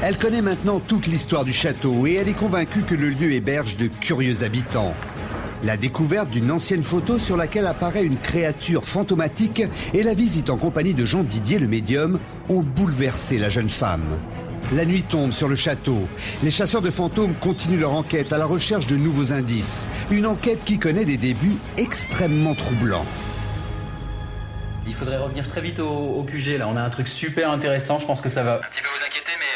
Elle 0.07 0.19
connaît 0.19 0.43
maintenant 0.43 0.81
toute 0.81 1.07
l'histoire 1.07 1.47
du 1.47 1.55
château 1.55 2.07
et 2.07 2.17
elle 2.17 2.29
est 2.29 2.35
convaincue 2.35 2.83
que 2.83 2.95
le 2.95 3.09
lieu 3.09 3.33
héberge 3.33 3.79
de 3.79 3.87
curieux 3.87 4.43
habitants. 4.43 4.93
La 5.63 5.79
découverte 5.79 6.29
d'une 6.29 6.51
ancienne 6.51 6.83
photo 6.83 7.19
sur 7.19 7.39
laquelle 7.39 7.67
apparaît 7.67 8.05
une 8.05 8.19
créature 8.19 8.85
fantomatique 8.85 9.63
et 9.95 10.03
la 10.03 10.13
visite 10.13 10.51
en 10.51 10.59
compagnie 10.59 10.93
de 10.93 11.07
Jean 11.07 11.23
Didier 11.23 11.59
le 11.59 11.69
médium 11.69 12.21
ont 12.51 12.63
bouleversé 12.63 13.39
la 13.39 13.49
jeune 13.49 13.71
femme. 13.71 14.21
La 14.75 14.85
nuit 14.85 15.05
tombe 15.05 15.33
sur 15.33 15.49
le 15.49 15.57
château. 15.57 16.07
Les 16.43 16.51
chasseurs 16.51 16.83
de 16.83 16.91
fantômes 16.91 17.35
continuent 17.37 17.81
leur 17.81 17.95
enquête 17.95 18.31
à 18.35 18.37
la 18.37 18.45
recherche 18.45 18.87
de 18.87 18.97
nouveaux 18.97 19.33
indices. 19.33 19.89
Une 20.11 20.27
enquête 20.27 20.63
qui 20.67 20.79
connaît 20.79 21.07
des 21.07 21.17
débuts 21.17 21.57
extrêmement 21.79 22.55
troublants. 22.55 23.07
Il 24.87 24.95
faudrait 24.95 25.17
revenir 25.17 25.49
très 25.49 25.63
vite 25.63 25.81
au, 25.81 25.89
au 25.89 26.25
QG 26.25 26.59
là, 26.59 26.69
on 26.69 26.77
a 26.77 26.83
un 26.83 26.91
truc 26.91 27.09
super 27.09 27.51
intéressant, 27.51 27.99
je 27.99 28.05
pense 28.05 28.21
que 28.21 28.29
ça 28.29 28.43
va 28.43 28.57
un 28.57 28.69
petit 28.69 28.83
peu 28.83 28.89
vous 28.95 29.03
inquiéter 29.03 29.33
mais... 29.41 29.54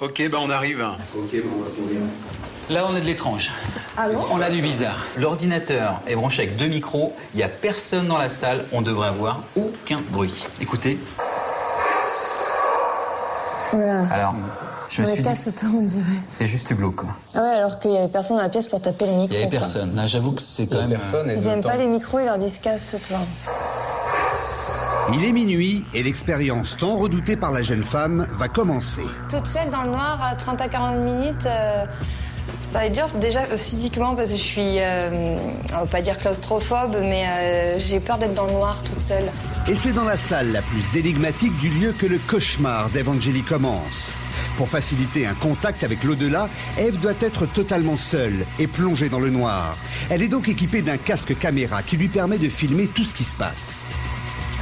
Ok, 0.00 0.22
bah 0.30 0.38
on 0.40 0.48
arrive. 0.48 0.82
Ok, 1.14 1.30
bon, 1.44 1.50
on 1.58 1.62
va. 1.62 2.74
Là 2.74 2.86
on 2.88 2.94
a 2.94 3.00
de 3.00 3.04
l'étrange. 3.04 3.50
On 4.30 4.40
a 4.40 4.48
du 4.48 4.62
bizarre. 4.62 5.04
L'ordinateur 5.18 6.00
est 6.06 6.14
branché 6.14 6.42
avec 6.42 6.56
deux 6.56 6.68
micros, 6.68 7.14
il 7.34 7.38
n'y 7.38 7.42
a 7.42 7.48
personne 7.48 8.06
dans 8.06 8.16
la 8.16 8.28
salle, 8.30 8.64
on 8.72 8.80
devrait 8.80 9.08
avoir 9.08 9.42
aucun 9.56 10.00
bruit. 10.10 10.44
Écoutez. 10.60 10.98
Voilà. 13.72 14.04
Alors, 14.10 14.34
je 14.88 15.02
me 15.02 15.06
suis 15.06 15.22
dit, 15.22 15.28
casse-toi, 15.28 15.68
on 15.78 15.82
dirait. 15.82 16.02
c'est 16.30 16.46
juste 16.46 16.72
glauque 16.74 16.96
quoi. 16.96 17.10
Ah 17.34 17.42
ouais, 17.42 17.50
alors 17.50 17.78
qu'il 17.78 17.90
y 17.92 17.96
avait 17.98 18.08
personne 18.08 18.36
dans 18.38 18.42
la 18.42 18.48
pièce 18.48 18.68
pour 18.68 18.80
taper 18.80 19.06
les 19.06 19.16
micros. 19.16 19.34
Il 19.34 19.38
n'y 19.38 19.44
avait 19.44 19.50
quoi. 19.50 19.60
personne. 19.60 20.02
J'avoue 20.06 20.32
que 20.32 20.42
c'est 20.42 20.66
quand 20.66 20.78
même... 20.78 20.90
Personne 20.90 21.30
et 21.30 21.34
Ils 21.34 21.42
deux 21.42 21.48
aiment 21.48 21.62
temps. 21.62 21.68
pas 21.68 21.76
les 21.76 21.86
micros, 21.86 22.18
ils 22.20 22.24
leur 22.24 22.38
disent 22.38 22.58
casse-toi. 22.58 23.18
Il 25.14 25.24
est 25.24 25.32
minuit 25.32 25.84
et 25.94 26.02
l'expérience 26.02 26.76
tant 26.76 26.96
redoutée 26.96 27.36
par 27.36 27.50
la 27.50 27.62
jeune 27.62 27.82
femme 27.82 28.28
va 28.32 28.48
commencer. 28.48 29.02
Toute 29.28 29.46
seule 29.46 29.70
dans 29.70 29.82
le 29.82 29.90
noir 29.90 30.20
à 30.22 30.34
30 30.34 30.60
à 30.60 30.68
40 30.68 30.96
minutes, 30.98 31.46
euh, 31.46 31.84
ça 32.70 32.78
va 32.78 32.86
être 32.86 32.94
dur 32.94 33.06
déjà 33.18 33.40
euh, 33.42 33.58
physiquement 33.58 34.14
parce 34.14 34.30
que 34.30 34.36
je 34.36 34.42
suis, 34.42 34.78
euh, 34.78 35.36
on 35.72 35.78
va 35.78 35.86
pas 35.86 36.02
dire 36.02 36.18
claustrophobe, 36.18 36.96
mais 37.00 37.24
euh, 37.26 37.78
j'ai 37.78 37.98
peur 37.98 38.18
d'être 38.18 38.34
dans 38.34 38.46
le 38.46 38.52
noir 38.52 38.82
toute 38.84 39.00
seule. 39.00 39.24
Et 39.66 39.74
c'est 39.74 39.92
dans 39.92 40.04
la 40.04 40.16
salle 40.16 40.52
la 40.52 40.62
plus 40.62 40.96
énigmatique 40.96 41.56
du 41.58 41.68
lieu 41.68 41.92
que 41.92 42.06
le 42.06 42.18
cauchemar 42.18 42.88
d'Evangélie 42.90 43.42
commence. 43.42 44.14
Pour 44.56 44.68
faciliter 44.68 45.26
un 45.26 45.34
contact 45.34 45.82
avec 45.82 46.04
l'au-delà, 46.04 46.48
Eve 46.78 47.00
doit 47.00 47.14
être 47.20 47.46
totalement 47.46 47.98
seule 47.98 48.46
et 48.60 48.68
plongée 48.68 49.08
dans 49.08 49.20
le 49.20 49.30
noir. 49.30 49.76
Elle 50.08 50.22
est 50.22 50.28
donc 50.28 50.48
équipée 50.48 50.82
d'un 50.82 50.98
casque 50.98 51.36
caméra 51.36 51.82
qui 51.82 51.96
lui 51.96 52.08
permet 52.08 52.38
de 52.38 52.48
filmer 52.48 52.86
tout 52.86 53.04
ce 53.04 53.14
qui 53.14 53.24
se 53.24 53.34
passe. 53.34 53.82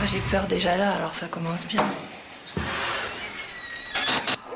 Ah, 0.01 0.07
J'ai 0.11 0.21
peur 0.31 0.47
déjà 0.47 0.77
là, 0.77 0.93
alors 0.93 1.15
ça 1.15 1.27
commence 1.27 1.67
bien. 1.67 1.85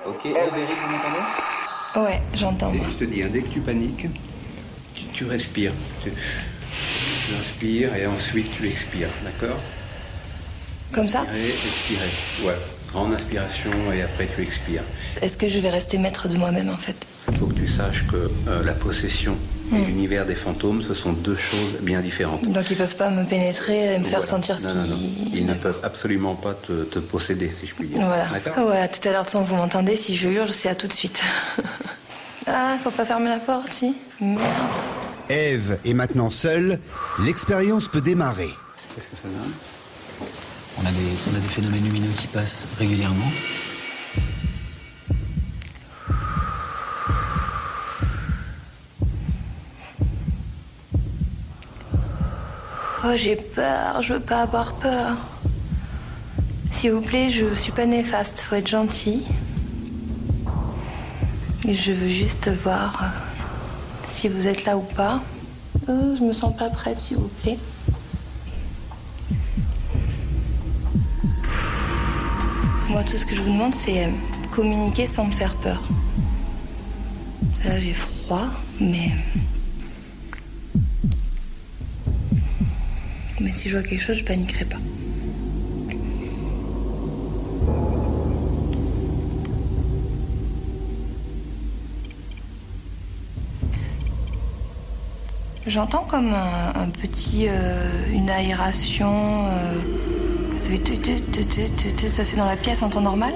Ok, 0.07 0.27
Eric, 0.27 0.51
vous 0.53 0.91
m'entendez? 0.93 2.11
Ouais, 2.11 2.23
j'entends. 2.35 2.71
Dès 2.71 2.79
moi. 2.79 2.87
que 2.87 2.93
je 2.93 2.97
te 2.99 3.05
dis, 3.05 3.23
hein, 3.23 3.29
dès 3.33 3.43
que 3.43 3.49
tu 3.49 3.61
paniques, 3.61 4.07
tu, 4.95 5.05
tu 5.13 5.25
respires. 5.27 5.73
Tu, 6.03 6.11
tu 6.11 7.35
inspires 7.41 7.95
et 7.97 8.07
ensuite 8.07 8.51
tu 8.57 8.67
expires, 8.67 9.09
d'accord? 9.25 9.59
Comme 10.93 11.09
ça? 11.09 11.21
Inspirer, 11.23 11.49
expirer. 11.49 12.49
Ouais. 12.49 12.57
Grande 12.93 13.15
inspiration 13.15 13.71
et 13.95 14.03
après 14.03 14.29
tu 14.35 14.43
expires. 14.43 14.83
Est-ce 15.23 15.37
que 15.39 15.49
je 15.49 15.59
vais 15.59 15.71
rester 15.71 15.97
maître 15.99 16.29
de 16.29 16.37
moi-même 16.37 16.69
en 16.69 16.77
fait? 16.77 16.97
Il 17.31 17.39
faut 17.39 17.47
que 17.47 17.55
tu 17.55 17.67
saches 17.67 18.05
que 18.07 18.31
euh, 18.49 18.63
la 18.65 18.73
possession 18.75 19.37
et 19.73 19.77
Hmm. 19.77 19.87
l'univers 19.87 20.27
des 20.27 20.35
fantômes, 20.35 20.83
ce 20.87 20.93
sont 20.95 21.13
deux 21.13 21.37
choses 21.37 21.79
bien 21.81 22.01
différentes. 22.01 22.45
Donc 22.51 22.71
ils 22.71 22.77
peuvent 22.77 22.97
pas 22.97 23.11
me 23.11 23.25
pénétrer 23.25 23.95
et 23.95 23.99
me 23.99 24.05
faire 24.05 24.21
Voilà. 24.21 24.27
sentir 24.27 24.59
ce 24.59 24.69
non, 24.69 24.75
non, 24.75 24.87
non. 24.87 24.97
qui. 24.97 25.31
Ils 25.35 25.47
ne 25.47 25.55
peuvent 25.55 25.79
absolument 25.83 26.35
pas 26.35 26.55
te, 26.55 26.85
te 26.85 26.99
posséder, 26.99 27.51
si 27.59 27.67
je 27.67 27.75
puis 27.75 27.89
dire. 27.89 28.05
Voilà. 28.05 28.27
D'accord 28.33 28.69
Ouais, 28.69 28.89
tout 28.89 29.09
à 29.09 29.13
l'heure, 29.13 29.29
sans 29.29 29.43
que 29.45 29.49
vous 29.49 29.57
m'entendez, 29.57 29.97
si 29.97 30.17
je 30.17 30.29
hurle, 30.29 30.53
c'est 30.53 30.69
à 30.69 30.75
tout 30.75 30.87
de 30.89 30.93
suite. 30.93 31.23
ah, 32.47 32.77
faut 32.83 32.91
pas 32.91 33.05
fermer 33.05 33.29
la 33.31 33.39
porte, 33.39 33.73
si 33.73 33.95
Merde. 34.21 34.41
Eve 35.31 35.79
est 35.85 35.95
maintenant 35.95 36.31
seule, 36.31 36.79
l'expérience 37.21 37.89
peut 37.89 38.01
démarrer. 38.03 38.51
Qu'est-ce 38.95 39.07
que 39.07 39.17
ça 39.17 39.23
donne 39.29 39.53
on 40.79 40.81
a, 40.87 40.91
des, 40.91 40.97
on 41.31 41.37
a 41.37 41.39
des 41.39 41.49
phénomènes 41.49 41.85
lumineux 41.85 42.11
qui 42.17 42.27
passent 42.27 42.65
régulièrement. 42.79 43.31
Oh, 53.13 53.17
j'ai 53.17 53.37
peur, 53.37 54.01
je 54.01 54.15
veux 54.15 54.21
pas 54.21 54.43
avoir 54.43 54.73
peur. 54.75 55.17
S'il 56.75 56.93
vous 56.93 57.03
plaît, 57.03 57.31
je 57.31 57.55
suis 57.55 57.73
pas 57.73 57.85
néfaste, 57.85 58.41
faut 58.41 58.55
être 58.55 58.69
gentil. 58.69 59.23
Et 61.69 61.75
je 61.75 61.93
veux 61.93 62.09
juste 62.09 62.49
voir 62.63 63.03
euh, 63.03 63.07
si 64.09 64.29
vous 64.29 64.47
êtes 64.47 64.65
là 64.65 64.79
ou 64.79 64.81
pas. 64.81 65.21
Euh, 65.91 66.17
je 66.17 66.25
me 66.25 66.33
sens 66.33 66.57
pas 66.57 66.71
prête, 66.71 66.99
s'il 66.99 67.19
vous 67.19 67.31
plaît. 67.43 67.59
Moi, 72.89 73.03
tout 73.05 73.19
ce 73.19 73.27
que 73.27 73.35
je 73.35 73.43
vous 73.43 73.53
demande, 73.53 73.75
c'est 73.75 74.05
euh, 74.05 74.11
communiquer 74.53 75.07
sans 75.07 75.27
me 75.27 75.33
faire 75.33 75.55
peur. 75.57 75.83
Là, 77.65 77.79
j'ai 77.79 77.93
froid, 77.93 78.47
mais. 78.81 79.11
Mais 83.43 83.53
si 83.53 83.69
je 83.69 83.77
vois 83.77 83.87
quelque 83.87 84.01
chose, 84.03 84.17
je 84.19 84.25
paniquerai 84.25 84.65
pas. 84.65 84.79
J'entends 95.67 96.05
comme 96.09 96.35
un, 96.35 96.89
petit, 96.89 97.47
euh, 97.49 97.89
une 98.13 98.29
aération. 98.31 99.47
euh, 99.47 100.59
ça 100.59 100.71
fait 100.71 100.79
tu- 100.79 100.99
tu- 100.99 101.95
tu- 101.97 102.09
ça 102.09 102.25
c'est 102.25 102.37
dans 102.37 102.45
la 102.47 102.57
pièce 102.57 102.83
en 102.83 102.89
temps 102.89 103.01
normal? 103.01 103.33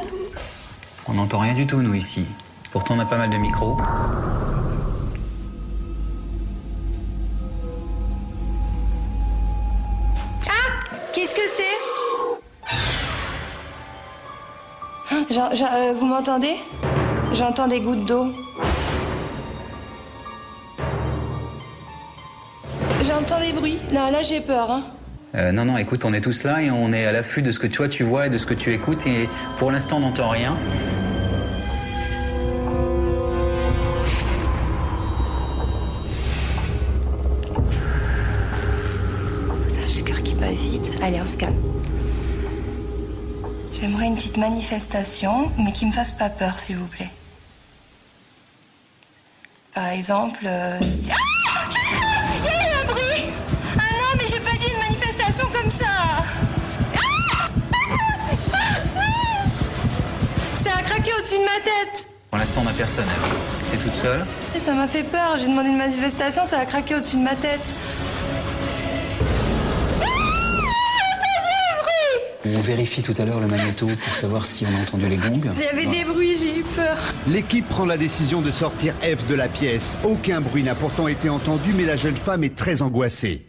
On 1.08 1.14
n'entend 1.14 1.38
rien 1.38 1.54
du 1.54 1.66
tout, 1.66 1.80
nous, 1.82 1.94
ici. 1.94 2.26
Pourtant, 2.72 2.96
on 2.96 3.00
a 3.00 3.04
pas 3.06 3.16
mal 3.16 3.30
de 3.30 3.36
micros. 3.36 3.78
Qu'est-ce 11.16 11.35
que 11.35 11.49
c'est 11.49 11.62
euh, 15.32 15.94
Vous 15.99 16.04
m'entendez 16.04 16.56
J'entends 17.32 17.68
des 17.68 17.80
gouttes 17.80 18.04
d'eau. 18.04 18.26
J'entends 23.02 23.40
des 23.40 23.54
bruits. 23.54 23.78
Là, 23.92 24.11
là 24.11 24.23
j'ai 24.23 24.42
peur. 24.42 24.70
Hein. 24.70 24.82
Euh, 25.35 25.52
non, 25.52 25.64
non, 25.64 25.78
écoute, 25.78 26.04
on 26.04 26.12
est 26.12 26.20
tous 26.20 26.42
là 26.42 26.61
et 26.61 26.70
on 26.70 26.92
est 26.92 27.06
à 27.06 27.12
l'affût 27.12 27.40
de 27.40 27.50
ce 27.50 27.58
que 27.58 27.66
toi 27.66 27.88
tu 27.88 28.02
vois 28.02 28.26
et 28.26 28.30
de 28.30 28.37
ce 28.37 28.44
que 28.44 28.52
tu 28.52 28.75
écoutes. 28.75 29.06
Et 29.06 29.26
pour 29.56 29.70
l'instant, 29.70 29.96
on 29.96 30.00
n'entend 30.00 30.28
rien. 30.28 30.54
Allez, 41.06 41.20
on 41.22 41.26
se 41.26 41.36
calme. 41.36 41.54
J'aimerais 43.80 44.06
une 44.06 44.16
petite 44.16 44.38
manifestation, 44.38 45.52
mais 45.56 45.70
qui 45.70 45.86
me 45.86 45.92
fasse 45.92 46.10
pas 46.10 46.28
peur, 46.28 46.58
s'il 46.58 46.78
vous 46.78 46.88
plaît. 46.88 47.10
Par 49.72 49.86
exemple, 49.86 50.40
euh. 50.46 50.80
Ah 50.80 50.84
Il 52.40 52.44
y 52.44 52.48
a 52.48 52.54
eu 52.54 52.82
un 52.82 52.84
bruit 52.92 53.32
Ah 53.76 53.92
non, 53.92 54.18
mais 54.18 54.25
j'ai 54.28 54.40
pas 54.40 54.56
dit 54.58 54.66
une 54.66 54.80
manifestation 54.80 55.46
comme 55.52 55.70
ça 55.70 55.86
Ah 56.96 57.48
Ça 60.56 60.70
a 60.76 60.82
craqué 60.82 61.12
au-dessus 61.16 61.38
de 61.38 61.44
ma 61.44 61.60
tête 61.62 62.08
Pour 62.30 62.40
l'instant, 62.40 62.62
on 62.62 62.64
n'a 62.64 62.72
personne. 62.72 63.06
T'es 63.70 63.76
toute 63.76 63.94
seule. 63.94 64.26
Et 64.56 64.58
ça 64.58 64.72
m'a 64.72 64.88
fait 64.88 65.04
peur, 65.04 65.36
j'ai 65.38 65.46
demandé 65.46 65.68
une 65.68 65.78
manifestation, 65.78 66.44
ça 66.46 66.58
a 66.58 66.64
craqué 66.64 66.96
au-dessus 66.96 67.18
de 67.18 67.22
ma 67.22 67.36
tête. 67.36 67.76
Vérifie 72.66 73.02
tout 73.02 73.14
à 73.18 73.25
l'heure 73.25 73.38
le 73.38 73.46
magnéto 73.46 73.87
pour 73.87 74.16
savoir 74.16 74.44
si 74.44 74.66
on 74.66 74.76
a 74.76 74.82
entendu 74.82 75.06
les 75.08 75.16
gongs. 75.16 75.52
Il 75.54 75.62
y 75.62 75.68
avait 75.68 75.87
des 75.87 76.04
bruits, 76.04 76.37
j'ai 76.40 76.58
eu 76.58 76.62
peur. 76.62 76.99
L'équipe 77.28 77.66
prend 77.68 77.87
la 77.87 77.96
décision 77.96 78.42
de 78.42 78.50
sortir 78.50 78.92
Eve 79.02 79.25
de 79.28 79.37
la 79.37 79.46
pièce. 79.46 79.96
Aucun 80.04 80.40
bruit 80.40 80.64
n'a 80.64 80.75
pourtant 80.75 81.06
été 81.06 81.28
entendu, 81.28 81.73
mais 81.76 81.85
la 81.85 81.94
jeune 81.94 82.16
femme 82.16 82.42
est 82.42 82.56
très 82.56 82.82
angoissée. 82.82 83.46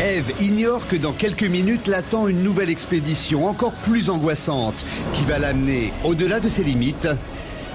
Eve 0.00 0.32
ignore 0.40 0.88
que 0.88 0.96
dans 0.96 1.12
quelques 1.12 1.44
minutes 1.44 1.86
l'attend 1.86 2.26
une 2.26 2.42
nouvelle 2.42 2.68
expédition 2.68 3.46
encore 3.46 3.72
plus 3.72 4.10
angoissante 4.10 4.84
qui 5.14 5.24
va 5.24 5.38
l'amener 5.38 5.92
au-delà 6.04 6.40
de 6.40 6.48
ses 6.48 6.64
limites 6.64 7.08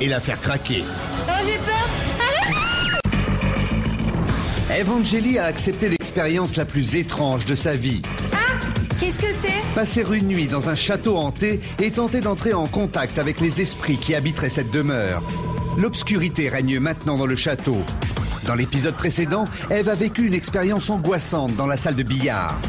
et 0.01 0.07
la 0.07 0.19
faire 0.19 0.41
craquer. 0.41 0.83
Non, 1.27 1.36
j'ai 1.43 1.57
peur. 1.57 1.88
Evangélie 4.79 5.38
a 5.38 5.45
accepté 5.45 5.89
l'expérience 5.89 6.55
la 6.55 6.65
plus 6.65 6.95
étrange 6.95 7.45
de 7.45 7.55
sa 7.55 7.75
vie. 7.75 8.01
Qu'est-ce 9.01 9.20
que 9.20 9.34
c'est 9.34 9.74
Passer 9.74 10.05
une 10.13 10.27
nuit 10.27 10.46
dans 10.46 10.70
un 10.70 10.75
château 10.75 11.17
hanté 11.17 11.60
et 11.79 11.89
tenter 11.89 12.22
d'entrer 12.22 12.53
en 12.53 12.67
contact 12.67 13.17
avec 13.17 13.41
les 13.41 13.60
esprits 13.60 13.98
qui 13.98 14.13
habiteraient 14.13 14.51
cette 14.51 14.70
demeure. 14.70 15.24
L'obscurité 15.75 16.50
règne 16.50 16.79
maintenant 16.79 17.17
dans 17.17 17.25
le 17.25 17.36
château. 17.36 17.77
Dans 18.46 18.53
l'épisode 18.53 18.93
précédent, 18.93 19.48
Eve 19.72 19.89
a 19.89 19.96
vécu 19.96 20.27
une 20.27 20.36
expérience 20.36 20.91
angoissante 20.91 21.55
dans 21.55 21.65
la 21.65 21.77
salle 21.77 21.96
de 21.96 22.03
billard. 22.03 22.60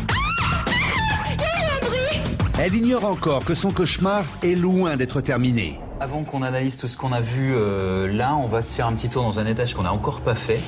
Elle 2.58 2.76
ignore 2.76 3.04
encore 3.04 3.44
que 3.44 3.54
son 3.54 3.70
cauchemar 3.70 4.24
est 4.42 4.54
loin 4.54 4.96
d'être 4.96 5.20
terminé. 5.20 5.78
Avant 6.00 6.24
qu'on 6.24 6.40
analyse 6.40 6.78
tout 6.78 6.88
ce 6.88 6.96
qu'on 6.96 7.12
a 7.12 7.20
vu 7.20 7.52
euh, 7.54 8.10
là, 8.10 8.34
on 8.36 8.46
va 8.46 8.62
se 8.62 8.74
faire 8.74 8.86
un 8.86 8.94
petit 8.94 9.10
tour 9.10 9.22
dans 9.22 9.38
un 9.38 9.44
étage 9.44 9.74
qu'on 9.74 9.82
n'a 9.82 9.92
encore 9.92 10.22
pas 10.22 10.34
fait, 10.34 10.60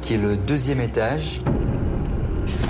qui 0.00 0.14
est 0.14 0.18
le 0.18 0.36
deuxième 0.36 0.80
étage. 0.80 1.40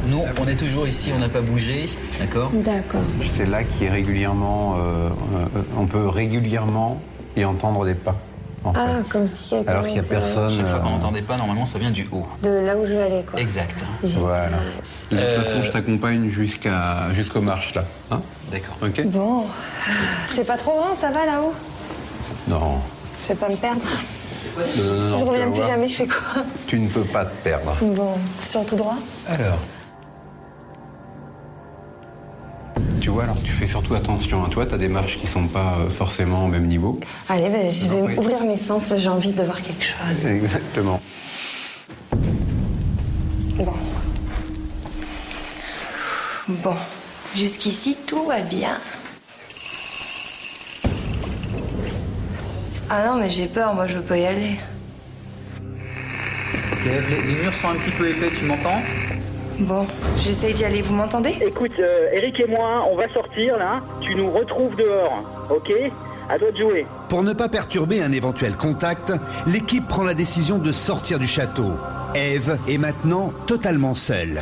Nous, 0.08 0.22
on 0.40 0.48
est 0.48 0.56
toujours 0.56 0.86
ici, 0.88 1.12
on 1.14 1.18
n'a 1.20 1.28
pas 1.28 1.42
bougé, 1.42 1.86
d'accord 2.18 2.50
D'accord. 2.52 3.00
C'est 3.30 3.46
là 3.46 3.62
qui 3.64 3.84
est 3.84 3.90
régulièrement. 3.90 4.76
euh, 4.76 5.08
euh, 5.56 5.62
on 5.78 5.86
peut 5.86 6.08
régulièrement 6.08 7.00
y 7.36 7.44
entendre 7.44 7.84
des 7.86 7.94
pas. 7.94 8.16
en 8.64 8.72
Ah, 8.74 8.98
fait. 8.98 9.08
comme 9.08 9.28
si 9.28 9.50
quelqu'un 9.50 9.70
Alors 9.70 9.84
qu'il 9.84 9.92
n'y 9.94 10.00
a 10.00 10.02
personne. 10.02 10.50
Chaque 10.50 10.66
fois 10.66 10.80
qu'on 10.80 10.88
euh, 10.88 10.90
n'entendait 10.90 11.22
pas, 11.22 11.36
normalement, 11.36 11.66
ça 11.66 11.78
vient 11.78 11.92
du 11.92 12.06
haut. 12.10 12.26
De 12.42 12.50
là 12.50 12.76
où 12.76 12.84
je 12.84 12.92
veux 12.94 13.00
aller, 13.02 13.24
quoi. 13.30 13.38
Exact. 13.40 13.84
Voilà. 14.02 14.48
De 14.48 15.16
toute 15.16 15.18
Euh, 15.20 15.44
façon, 15.44 15.62
je 15.62 15.70
t'accompagne 15.70 16.28
jusqu'à 16.30 17.12
jusqu'aux 17.14 17.40
marches 17.40 17.74
là. 17.74 17.84
Hein 18.10 18.20
D'accord. 18.50 18.76
ok 18.82 19.06
Bon, 19.06 19.44
c'est 20.34 20.44
pas 20.46 20.56
trop 20.56 20.72
grand, 20.80 20.94
ça 20.94 21.10
va 21.12 21.26
là-haut 21.26 21.54
Non. 22.48 22.78
Je 23.22 23.28
vais 23.28 23.34
pas 23.38 23.48
me 23.48 23.56
perdre. 23.56 23.82
Non, 24.58 24.64
non, 24.84 24.94
non, 25.00 25.06
si 25.06 25.12
non, 25.12 25.18
je 25.18 25.24
tu 25.24 25.30
reviens 25.30 25.46
plus 25.46 25.54
voir, 25.60 25.66
jamais, 25.68 25.88
je 25.88 25.94
fais 25.94 26.06
quoi 26.08 26.42
Tu 26.66 26.78
ne 26.80 26.88
peux 26.88 27.04
pas 27.04 27.24
te 27.24 27.34
perdre. 27.44 27.74
Bon, 27.80 28.14
c'est 28.40 28.50
sur 28.50 28.66
tout 28.66 28.76
droit 28.76 28.96
Alors, 29.28 29.58
Tu 33.02 33.10
vois, 33.10 33.24
alors 33.24 33.42
tu 33.42 33.50
fais 33.50 33.66
surtout 33.66 33.96
attention 33.96 34.44
à 34.44 34.48
toi. 34.48 34.64
Tu 34.64 34.74
as 34.74 34.78
des 34.78 34.86
marches 34.86 35.18
qui 35.18 35.26
sont 35.26 35.48
pas 35.48 35.74
euh, 35.76 35.90
forcément 35.90 36.44
au 36.44 36.46
même 36.46 36.68
niveau. 36.68 37.00
Allez, 37.28 37.48
ben, 37.48 37.68
je 37.68 37.88
vais 37.88 38.00
oui. 38.00 38.14
ouvrir 38.16 38.44
mes 38.44 38.56
sens, 38.56 38.94
j'ai 38.96 39.08
envie 39.08 39.32
de 39.32 39.42
voir 39.42 39.60
quelque 39.60 39.82
chose. 39.82 40.24
Exactement. 40.26 41.00
Bon, 43.56 43.74
Bon, 46.48 46.74
jusqu'ici, 47.34 47.96
tout 48.06 48.24
va 48.24 48.40
bien. 48.40 48.78
Ah 52.88 53.04
non, 53.08 53.16
mais 53.18 53.30
j'ai 53.30 53.46
peur, 53.46 53.74
moi 53.74 53.88
je 53.88 53.96
veux 53.98 54.04
pas 54.04 54.16
y 54.18 54.26
aller. 54.26 54.56
ok, 56.72 56.84
les 56.84 57.34
murs 57.34 57.54
sont 57.54 57.70
un 57.70 57.76
petit 57.76 57.90
peu 57.90 58.08
épais, 58.10 58.30
tu 58.32 58.44
m'entends? 58.44 58.80
Bon, 59.62 59.86
j'essaye 60.18 60.54
d'y 60.54 60.64
aller, 60.64 60.82
vous 60.82 60.92
m'entendez? 60.92 61.36
Écoute, 61.40 61.78
euh, 61.78 62.08
Eric 62.12 62.40
et 62.40 62.48
moi, 62.48 62.84
on 62.90 62.96
va 62.96 63.08
sortir 63.12 63.56
là. 63.56 63.80
Tu 64.00 64.12
nous 64.16 64.28
retrouves 64.32 64.74
dehors, 64.74 65.22
ok? 65.50 65.72
À 66.28 66.36
toi 66.36 66.50
de 66.50 66.56
jouer. 66.56 66.86
Pour 67.08 67.22
ne 67.22 67.32
pas 67.32 67.48
perturber 67.48 68.02
un 68.02 68.10
éventuel 68.10 68.56
contact, 68.56 69.12
l'équipe 69.46 69.86
prend 69.86 70.02
la 70.02 70.14
décision 70.14 70.58
de 70.58 70.72
sortir 70.72 71.20
du 71.20 71.28
château. 71.28 71.74
Eve 72.16 72.58
est 72.68 72.78
maintenant 72.78 73.32
totalement 73.46 73.94
seule. 73.94 74.40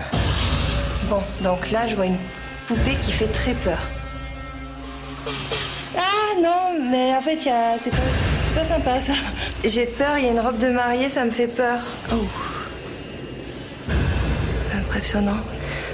Bon, 1.11 1.21
donc 1.43 1.71
là, 1.71 1.87
je 1.87 1.97
vois 1.97 2.07
une 2.07 2.19
poupée 2.67 2.97
qui 2.99 3.13
fait 3.13 3.31
très 3.31 3.53
peur. 3.53 3.79
Ah 5.99 6.41
non, 6.43 6.91
mais 6.91 7.15
en 7.15 7.21
fait, 7.21 7.45
il 7.45 7.49
y 7.49 7.51
a... 7.51 7.77
c'est 7.77 7.91
pas... 7.91 7.97
c'est 8.49 8.55
pas 8.55 8.65
sympa 8.65 8.99
ça. 8.99 9.13
J'ai 9.65 9.85
peur, 9.85 10.17
il 10.17 10.25
y 10.25 10.29
a 10.29 10.31
une 10.31 10.41
robe 10.41 10.59
de 10.59 10.69
mariée, 10.69 11.11
ça 11.11 11.27
me 11.27 11.31
fait 11.31 11.49
peur. 11.49 11.81
Oh. 12.11 12.25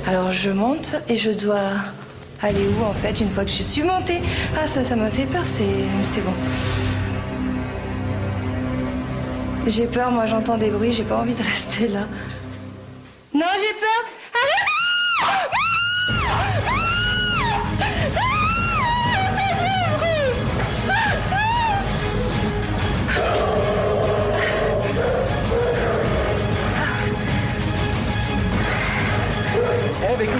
Alors 0.06 0.32
je 0.32 0.50
monte 0.50 0.96
et 1.08 1.16
je 1.16 1.30
dois 1.30 1.70
aller 2.42 2.66
où 2.66 2.84
en 2.84 2.94
fait 2.94 3.20
une 3.20 3.30
fois 3.30 3.44
que 3.44 3.50
je 3.50 3.62
suis 3.62 3.82
montée? 3.82 4.20
Ah 4.56 4.66
ça, 4.66 4.82
ça 4.82 4.96
m'a 4.96 5.10
fait 5.10 5.26
peur, 5.26 5.44
c'est 5.44 6.20
bon. 6.22 6.32
J'ai 9.68 9.86
peur, 9.86 10.10
moi 10.10 10.26
j'entends 10.26 10.58
des 10.58 10.70
bruits, 10.70 10.92
j'ai 10.92 11.04
pas 11.04 11.16
envie 11.18 11.34
de 11.34 11.42
rester 11.54 11.88
là. 11.88 12.06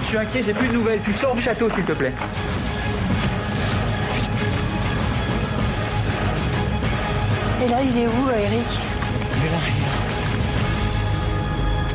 Je 0.06 0.10
suis 0.10 0.18
inquiet, 0.18 0.42
j'ai 0.44 0.54
plus 0.54 0.68
de 0.68 0.72
nouvelles. 0.72 1.00
Tu 1.04 1.12
sors 1.12 1.34
du 1.34 1.42
château, 1.42 1.68
s'il 1.68 1.82
te 1.82 1.90
plaît. 1.90 2.12
Et 7.64 7.68
là, 7.68 7.78
il 7.82 7.98
est 7.98 8.06
où, 8.06 8.28
euh, 8.28 8.44
Eric 8.44 8.66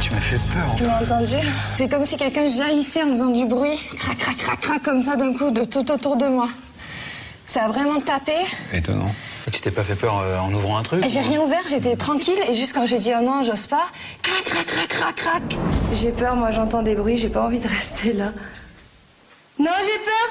Tu 0.02 0.12
m'as 0.12 0.19
fait 0.19 0.39
peur. 0.54 0.76
tu 0.76 0.84
m'as 0.84 1.02
entendu 1.02 1.36
C'est 1.78 1.88
comme 1.88 2.04
si 2.04 2.17
quelqu'un 2.17 2.50
jaillissait 2.50 3.04
en 3.04 3.12
faisant 3.12 3.30
du 3.30 3.45
bruit, 3.45 3.80
crac, 3.97 4.17
crac, 4.17 4.36
crac, 4.36 4.60
crac, 4.60 4.84
comme 4.84 5.02
ça 5.02 5.15
d'un 5.15 5.34
coup, 5.34 5.52
de 5.52 5.63
tout 5.63 5.89
autour 5.89 6.17
de 6.17 6.26
moi. 6.26 6.50
Ça 7.45 7.63
a 7.63 7.67
vraiment 7.69 8.02
tapé. 8.02 8.34
Étonnant. 8.74 9.13
Tu 9.54 9.62
t'es 9.62 9.71
pas 9.71 9.84
fait 9.84 9.95
peur 9.95 10.19
euh, 10.19 10.38
en 10.39 10.54
ouvrant 10.54 10.78
un 10.78 10.84
truc 10.84 11.06
Et 11.06 11.08
J'ai 11.08 11.21
rien 11.21 11.41
ouvert, 11.41 11.62
j'étais 11.69 11.95
tranquille, 11.95 12.39
et 12.50 12.54
juste 12.54 12.74
quand 12.74 12.86
j'ai 12.86 13.00
dit 13.00 13.12
oh 13.17 13.24
non, 13.24 13.43
j'ose 13.43 13.67
pas, 13.67 13.88
crac, 14.21 14.43
crac, 14.43 14.65
crac, 14.65 14.88
crac, 14.89 15.15
crac. 15.15 15.58
J'ai 15.93 16.12
peur, 16.12 16.36
moi 16.36 16.51
j'entends 16.51 16.82
des 16.82 16.95
bruits, 16.95 17.17
j'ai 17.17 17.30
pas 17.30 17.41
envie 17.43 17.60
de 17.60 17.67
rester 17.67 18.13
là. 18.13 18.32
Non, 19.60 19.71
j'ai 19.84 19.99
peur. 19.99 20.30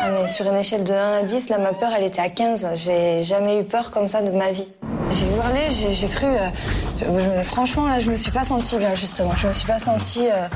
Ah 0.00 0.10
mais 0.10 0.28
sur 0.28 0.46
une 0.46 0.56
échelle 0.56 0.84
de 0.84 0.92
1 0.92 1.18
à 1.18 1.22
10, 1.22 1.48
là 1.48 1.58
ma 1.58 1.72
peur 1.72 1.90
elle 1.96 2.04
était 2.04 2.20
à 2.20 2.28
15. 2.28 2.66
J'ai 2.74 3.22
jamais 3.22 3.60
eu 3.60 3.64
peur 3.64 3.90
comme 3.90 4.08
ça 4.08 4.22
de 4.22 4.30
ma 4.30 4.52
vie. 4.52 4.70
J'ai 5.10 5.26
hurlé, 5.26 5.68
j'ai 5.70 6.08
cru... 6.08 6.26
euh, 6.26 7.42
franchement 7.42 7.88
là 7.88 7.98
je 7.98 8.10
me 8.10 8.16
suis 8.16 8.30
pas 8.30 8.44
sentie 8.44 8.76
bien 8.76 8.94
justement. 8.94 9.34
Je 9.36 9.48
me 9.48 9.52
suis 9.52 9.66
pas 9.66 9.80
sentie... 9.80 10.28
euh, 10.28 10.46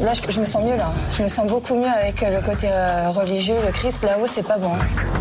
là 0.00 0.12
je, 0.14 0.40
me 0.40 0.44
sens 0.46 0.64
mieux 0.64 0.76
là. 0.76 0.92
Je 1.12 1.22
me 1.22 1.28
sens 1.28 1.48
beaucoup 1.48 1.74
mieux 1.74 1.88
avec 1.88 2.22
euh, 2.22 2.40
le 2.40 2.44
côté 2.44 2.68
euh, 2.70 3.10
religieux, 3.10 3.56
le 3.64 3.72
Christ. 3.72 4.02
Là-haut 4.02 4.26
c'est 4.26 4.46
pas 4.46 4.58
bon. 4.58 4.72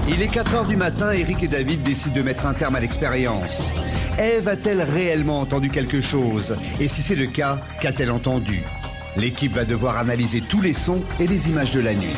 Il 0.07 0.21
est 0.21 0.27
4 0.27 0.55
heures 0.55 0.65
du 0.65 0.75
matin, 0.75 1.11
Eric 1.11 1.43
et 1.43 1.47
David 1.47 1.83
décident 1.83 2.15
de 2.15 2.21
mettre 2.21 2.45
un 2.45 2.53
terme 2.53 2.75
à 2.75 2.79
l'expérience. 2.79 3.71
Eve 4.17 4.47
a-t-elle 4.47 4.81
réellement 4.81 5.39
entendu 5.41 5.69
quelque 5.69 6.01
chose? 6.01 6.57
Et 6.79 6.87
si 6.87 7.01
c'est 7.01 7.15
le 7.15 7.27
cas, 7.27 7.59
qu'a-t-elle 7.81 8.11
entendu? 8.11 8.63
L'équipe 9.15 9.53
va 9.53 9.65
devoir 9.65 9.97
analyser 9.97 10.41
tous 10.41 10.61
les 10.61 10.73
sons 10.73 11.01
et 11.19 11.27
les 11.27 11.49
images 11.49 11.71
de 11.71 11.79
la 11.79 11.93
nuit. 11.93 12.15